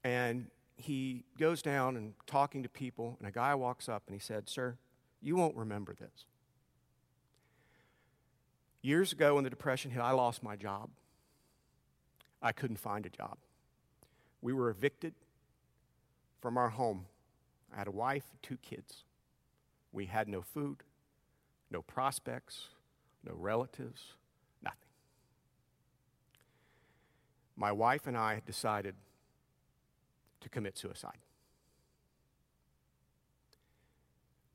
and 0.04 0.46
he 0.76 1.24
goes 1.38 1.62
down 1.62 1.96
and 1.96 2.14
talking 2.26 2.62
to 2.62 2.68
people 2.68 3.16
and 3.18 3.28
a 3.28 3.32
guy 3.32 3.54
walks 3.54 3.88
up 3.88 4.02
and 4.06 4.14
he 4.14 4.20
said, 4.20 4.48
"Sir, 4.48 4.78
you 5.20 5.36
won't 5.36 5.56
remember 5.56 5.94
this. 5.94 6.24
Years 8.82 9.12
ago 9.12 9.34
when 9.34 9.44
the 9.44 9.50
depression 9.50 9.90
hit, 9.90 10.00
I 10.00 10.12
lost 10.12 10.42
my 10.42 10.56
job. 10.56 10.90
I 12.42 12.52
couldn't 12.52 12.78
find 12.78 13.04
a 13.04 13.10
job. 13.10 13.36
We 14.40 14.52
were 14.52 14.70
evicted 14.70 15.14
from 16.40 16.56
our 16.56 16.70
home. 16.70 17.06
I 17.72 17.78
had 17.78 17.88
a 17.88 17.92
wife, 17.92 18.24
two 18.40 18.56
kids. 18.56 19.04
We 19.92 20.06
had 20.06 20.28
no 20.28 20.40
food 20.40 20.82
no 21.70 21.82
prospects, 21.82 22.68
no 23.24 23.32
relatives, 23.34 24.14
nothing. 24.62 24.78
My 27.56 27.72
wife 27.72 28.06
and 28.06 28.16
I 28.16 28.34
had 28.34 28.44
decided 28.44 28.96
to 30.40 30.48
commit 30.48 30.76
suicide. 30.76 31.18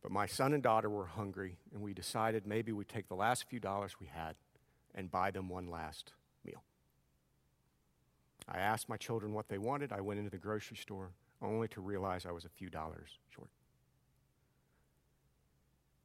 But 0.05 0.11
my 0.11 0.27
son 0.27 0.53
and 0.53 0.61
daughter 0.61 0.87
were 0.87 1.07
hungry, 1.07 1.57
and 1.73 1.81
we 1.81 1.95
decided 1.95 2.45
maybe 2.45 2.71
we'd 2.71 2.87
take 2.87 3.07
the 3.07 3.15
last 3.15 3.49
few 3.49 3.59
dollars 3.59 3.95
we 3.99 4.05
had 4.05 4.35
and 4.93 5.09
buy 5.09 5.31
them 5.31 5.49
one 5.49 5.71
last 5.71 6.13
meal. 6.45 6.61
I 8.47 8.59
asked 8.59 8.87
my 8.87 8.97
children 8.97 9.33
what 9.33 9.49
they 9.49 9.57
wanted. 9.57 9.91
I 9.91 10.01
went 10.01 10.19
into 10.19 10.29
the 10.29 10.37
grocery 10.37 10.77
store 10.77 11.13
only 11.41 11.67
to 11.69 11.81
realize 11.81 12.23
I 12.23 12.33
was 12.33 12.45
a 12.45 12.49
few 12.49 12.69
dollars 12.69 13.17
short. 13.29 13.49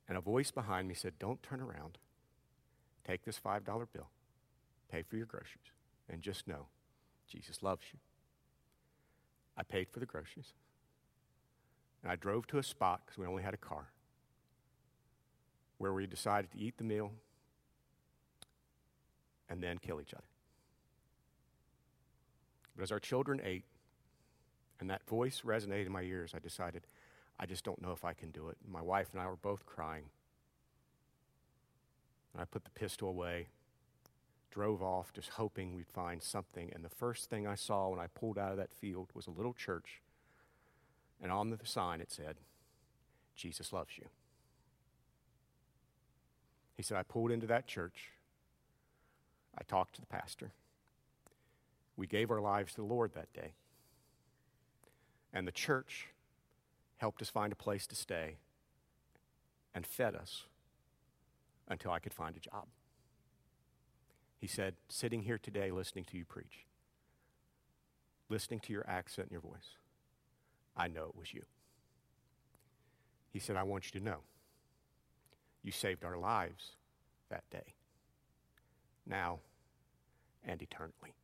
And 0.08 0.16
a 0.16 0.22
voice 0.22 0.50
behind 0.50 0.88
me 0.88 0.94
said, 0.94 1.18
Don't 1.18 1.42
turn 1.42 1.60
around. 1.60 1.98
Take 3.06 3.26
this 3.26 3.38
$5 3.38 3.66
bill, 3.92 4.08
pay 4.90 5.02
for 5.02 5.16
your 5.16 5.26
groceries, 5.26 5.72
and 6.08 6.22
just 6.22 6.48
know 6.48 6.68
Jesus 7.28 7.62
loves 7.62 7.84
you. 7.92 7.98
I 9.58 9.62
paid 9.62 9.88
for 9.90 10.00
the 10.00 10.06
groceries. 10.06 10.54
And 12.02 12.10
I 12.10 12.16
drove 12.16 12.46
to 12.48 12.58
a 12.58 12.62
spot 12.62 13.02
because 13.04 13.18
we 13.18 13.26
only 13.26 13.42
had 13.42 13.54
a 13.54 13.58
car 13.58 13.88
where 15.78 15.92
we 15.92 16.06
decided 16.06 16.50
to 16.52 16.58
eat 16.58 16.76
the 16.78 16.84
meal 16.84 17.12
and 19.48 19.62
then 19.62 19.78
kill 19.78 20.00
each 20.00 20.14
other. 20.14 20.24
But 22.76 22.84
as 22.84 22.92
our 22.92 23.00
children 23.00 23.40
ate, 23.44 23.64
and 24.78 24.88
that 24.88 25.06
voice 25.06 25.42
resonated 25.44 25.86
in 25.86 25.92
my 25.92 26.02
ears, 26.02 26.32
I 26.34 26.38
decided, 26.38 26.86
I 27.38 27.46
just 27.46 27.64
don't 27.64 27.82
know 27.82 27.92
if 27.92 28.04
I 28.04 28.14
can 28.14 28.30
do 28.30 28.48
it. 28.48 28.56
My 28.66 28.80
wife 28.80 29.08
and 29.12 29.20
I 29.20 29.26
were 29.26 29.36
both 29.36 29.66
crying. 29.66 30.04
I 32.38 32.44
put 32.44 32.64
the 32.64 32.70
pistol 32.70 33.08
away, 33.08 33.48
drove 34.50 34.82
off, 34.82 35.12
just 35.12 35.30
hoping 35.30 35.74
we'd 35.74 35.88
find 35.88 36.22
something. 36.22 36.70
And 36.74 36.84
the 36.84 36.88
first 36.88 37.28
thing 37.28 37.46
I 37.46 37.56
saw 37.56 37.88
when 37.88 37.98
I 37.98 38.06
pulled 38.06 38.38
out 38.38 38.52
of 38.52 38.56
that 38.58 38.72
field 38.72 39.10
was 39.14 39.26
a 39.26 39.30
little 39.30 39.52
church. 39.52 40.00
And 41.22 41.30
on 41.30 41.50
the 41.50 41.58
sign 41.64 42.00
it 42.00 42.10
said, 42.10 42.36
Jesus 43.36 43.72
loves 43.72 43.98
you. 43.98 44.06
He 46.76 46.82
said, 46.82 46.96
I 46.96 47.02
pulled 47.02 47.30
into 47.30 47.46
that 47.46 47.66
church. 47.66 48.10
I 49.58 49.62
talked 49.64 49.94
to 49.96 50.00
the 50.00 50.06
pastor. 50.06 50.52
We 51.96 52.06
gave 52.06 52.30
our 52.30 52.40
lives 52.40 52.72
to 52.72 52.80
the 52.80 52.86
Lord 52.86 53.12
that 53.14 53.32
day. 53.34 53.52
And 55.32 55.46
the 55.46 55.52
church 55.52 56.08
helped 56.96 57.20
us 57.22 57.28
find 57.28 57.52
a 57.52 57.56
place 57.56 57.86
to 57.88 57.94
stay 57.94 58.36
and 59.74 59.86
fed 59.86 60.14
us 60.14 60.44
until 61.68 61.92
I 61.92 61.98
could 61.98 62.14
find 62.14 62.36
a 62.36 62.40
job. 62.40 62.66
He 64.38 64.46
said, 64.46 64.74
sitting 64.88 65.22
here 65.22 65.38
today 65.38 65.70
listening 65.70 66.04
to 66.06 66.16
you 66.16 66.24
preach, 66.24 66.66
listening 68.28 68.60
to 68.60 68.72
your 68.72 68.88
accent 68.88 69.28
and 69.28 69.32
your 69.32 69.42
voice, 69.42 69.76
I 70.80 70.88
know 70.88 71.04
it 71.04 71.16
was 71.18 71.34
you. 71.34 71.42
He 73.30 73.38
said, 73.38 73.54
I 73.54 73.64
want 73.64 73.84
you 73.84 74.00
to 74.00 74.04
know 74.04 74.20
you 75.62 75.72
saved 75.72 76.06
our 76.06 76.16
lives 76.16 76.72
that 77.28 77.44
day, 77.50 77.74
now 79.06 79.40
and 80.42 80.62
eternally. 80.62 81.14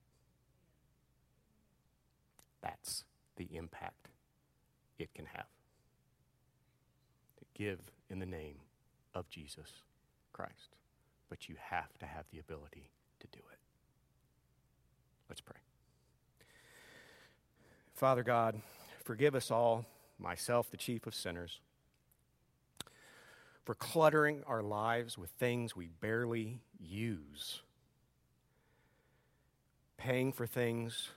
That's 2.62 3.04
the 3.36 3.48
impact 3.56 4.08
it 4.98 5.14
can 5.14 5.24
have. 5.24 5.46
To 7.38 7.44
give 7.54 7.80
in 8.10 8.18
the 8.18 8.26
name 8.26 8.56
of 9.14 9.26
Jesus 9.30 9.70
Christ. 10.34 10.76
But 11.30 11.48
you 11.48 11.56
have 11.70 11.96
to 12.00 12.04
have 12.04 12.26
the 12.30 12.40
ability 12.40 12.90
to 13.20 13.26
do 13.32 13.40
it. 13.50 13.58
Let's 15.30 15.40
pray. 15.40 15.60
Father 17.94 18.22
God, 18.22 18.60
forgive 19.06 19.36
us 19.36 19.52
all, 19.52 19.86
myself, 20.18 20.68
the 20.68 20.76
chief 20.76 21.06
of 21.06 21.14
sinners, 21.14 21.60
for 23.64 23.74
cluttering 23.74 24.42
our 24.48 24.62
lives 24.62 25.16
with 25.16 25.30
things 25.30 25.76
we 25.76 25.86
barely 25.86 26.58
use, 26.80 27.62
paying 29.96 30.32
for 30.32 30.44
things 30.44 31.10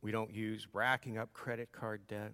we 0.00 0.10
don't 0.10 0.34
use, 0.34 0.66
racking 0.72 1.16
up 1.16 1.32
credit 1.32 1.70
card 1.70 2.08
debt. 2.08 2.32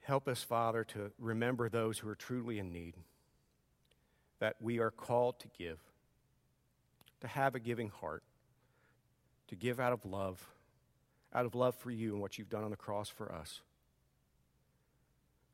Help 0.00 0.26
us, 0.26 0.42
Father, 0.42 0.82
to 0.82 1.10
remember 1.18 1.68
those 1.68 1.98
who 1.98 2.08
are 2.08 2.14
truly 2.14 2.58
in 2.58 2.72
need 2.72 2.94
that 4.38 4.56
we 4.60 4.78
are 4.78 4.90
called 4.90 5.38
to 5.40 5.48
give, 5.58 5.78
to 7.20 7.26
have 7.26 7.54
a 7.54 7.60
giving 7.60 7.90
heart, 7.90 8.22
to 9.48 9.56
give 9.56 9.78
out 9.78 9.92
of 9.92 10.06
love, 10.06 10.48
out 11.36 11.44
of 11.44 11.54
love 11.54 11.74
for 11.74 11.90
you 11.90 12.14
and 12.14 12.22
what 12.22 12.38
you've 12.38 12.48
done 12.48 12.64
on 12.64 12.70
the 12.70 12.76
cross 12.76 13.10
for 13.10 13.30
us. 13.30 13.60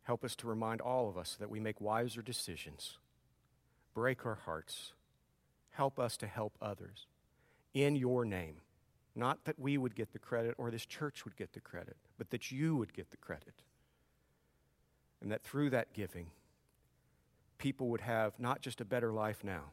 Help 0.05 0.25
us 0.25 0.37
to 0.37 0.47
remind 0.47 0.81
all 0.81 1.09
of 1.09 1.19
us 1.19 1.37
that 1.39 1.51
we 1.51 1.59
make 1.59 1.81
wiser 1.81 2.23
decisions. 2.23 2.99
Break 3.93 4.25
our 4.25 4.37
hearts. 4.37 4.93
Help 5.71 5.99
us 5.99 6.17
to 6.19 6.27
help 6.29 6.57
others 6.63 7.07
in 7.75 7.97
your 7.97 8.25
name. 8.25 8.57
Not 9.15 9.45
that 9.45 9.59
we 9.59 9.77
would 9.77 9.97
get 9.97 10.13
the 10.13 10.19
credit 10.19 10.55
or 10.57 10.71
this 10.71 10.87
church 10.87 11.25
would 11.25 11.37
get 11.37 11.53
the 11.53 11.61
credit, 11.61 11.97
but 12.17 12.31
that 12.31 12.53
you 12.53 12.77
would 12.77 12.95
get 12.95 13.11
the 13.11 13.17
credit. 13.17 13.63
And 15.21 15.31
that 15.33 15.43
through 15.43 15.71
that 15.71 15.93
giving, 15.93 16.29
people 17.59 17.89
would 17.89 18.01
have 18.01 18.39
not 18.39 18.61
just 18.61 18.81
a 18.81 18.85
better 18.85 19.13
life 19.13 19.43
now, 19.43 19.71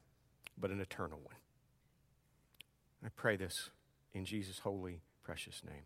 but 0.60 0.72
an 0.72 0.82
eternal 0.82 1.20
one. 1.24 1.36
I 3.06 3.10
pray 3.16 3.36
this 3.36 3.70
in 4.14 4.26
Jesus' 4.26 4.60
holy, 4.60 5.02
precious 5.24 5.62
name. 5.64 5.84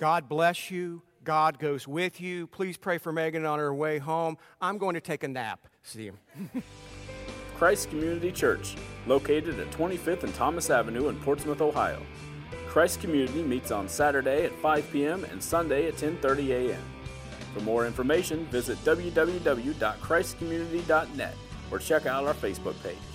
God 0.00 0.28
bless 0.30 0.70
you. 0.70 1.02
God 1.24 1.58
goes 1.58 1.86
with 1.86 2.22
you. 2.22 2.46
Please 2.46 2.78
pray 2.78 2.96
for 2.96 3.12
Megan 3.12 3.44
on 3.44 3.58
her 3.58 3.74
way 3.74 3.98
home. 3.98 4.38
I'm 4.58 4.78
going 4.78 4.94
to 4.94 5.00
take 5.00 5.24
a 5.24 5.28
nap. 5.28 5.68
See 5.82 6.04
you. 6.04 6.16
Christ 7.58 7.90
Community 7.90 8.32
Church, 8.32 8.76
located 9.06 9.60
at 9.60 9.70
25th 9.72 10.22
and 10.22 10.34
Thomas 10.34 10.70
Avenue 10.70 11.08
in 11.08 11.16
Portsmouth, 11.16 11.60
Ohio. 11.60 12.00
Christ 12.66 13.02
Community 13.02 13.42
meets 13.42 13.70
on 13.70 13.90
Saturday 13.90 14.46
at 14.46 14.54
5 14.54 14.90
p.m. 14.90 15.24
and 15.24 15.42
Sunday 15.42 15.86
at 15.86 15.96
10:30 15.96 16.48
a.m. 16.48 16.82
For 17.52 17.60
more 17.60 17.86
information, 17.86 18.46
visit 18.46 18.82
www.christcommunity.net 18.84 21.34
or 21.70 21.78
check 21.78 22.06
out 22.06 22.24
our 22.24 22.32
Facebook 22.32 22.82
page. 22.82 23.09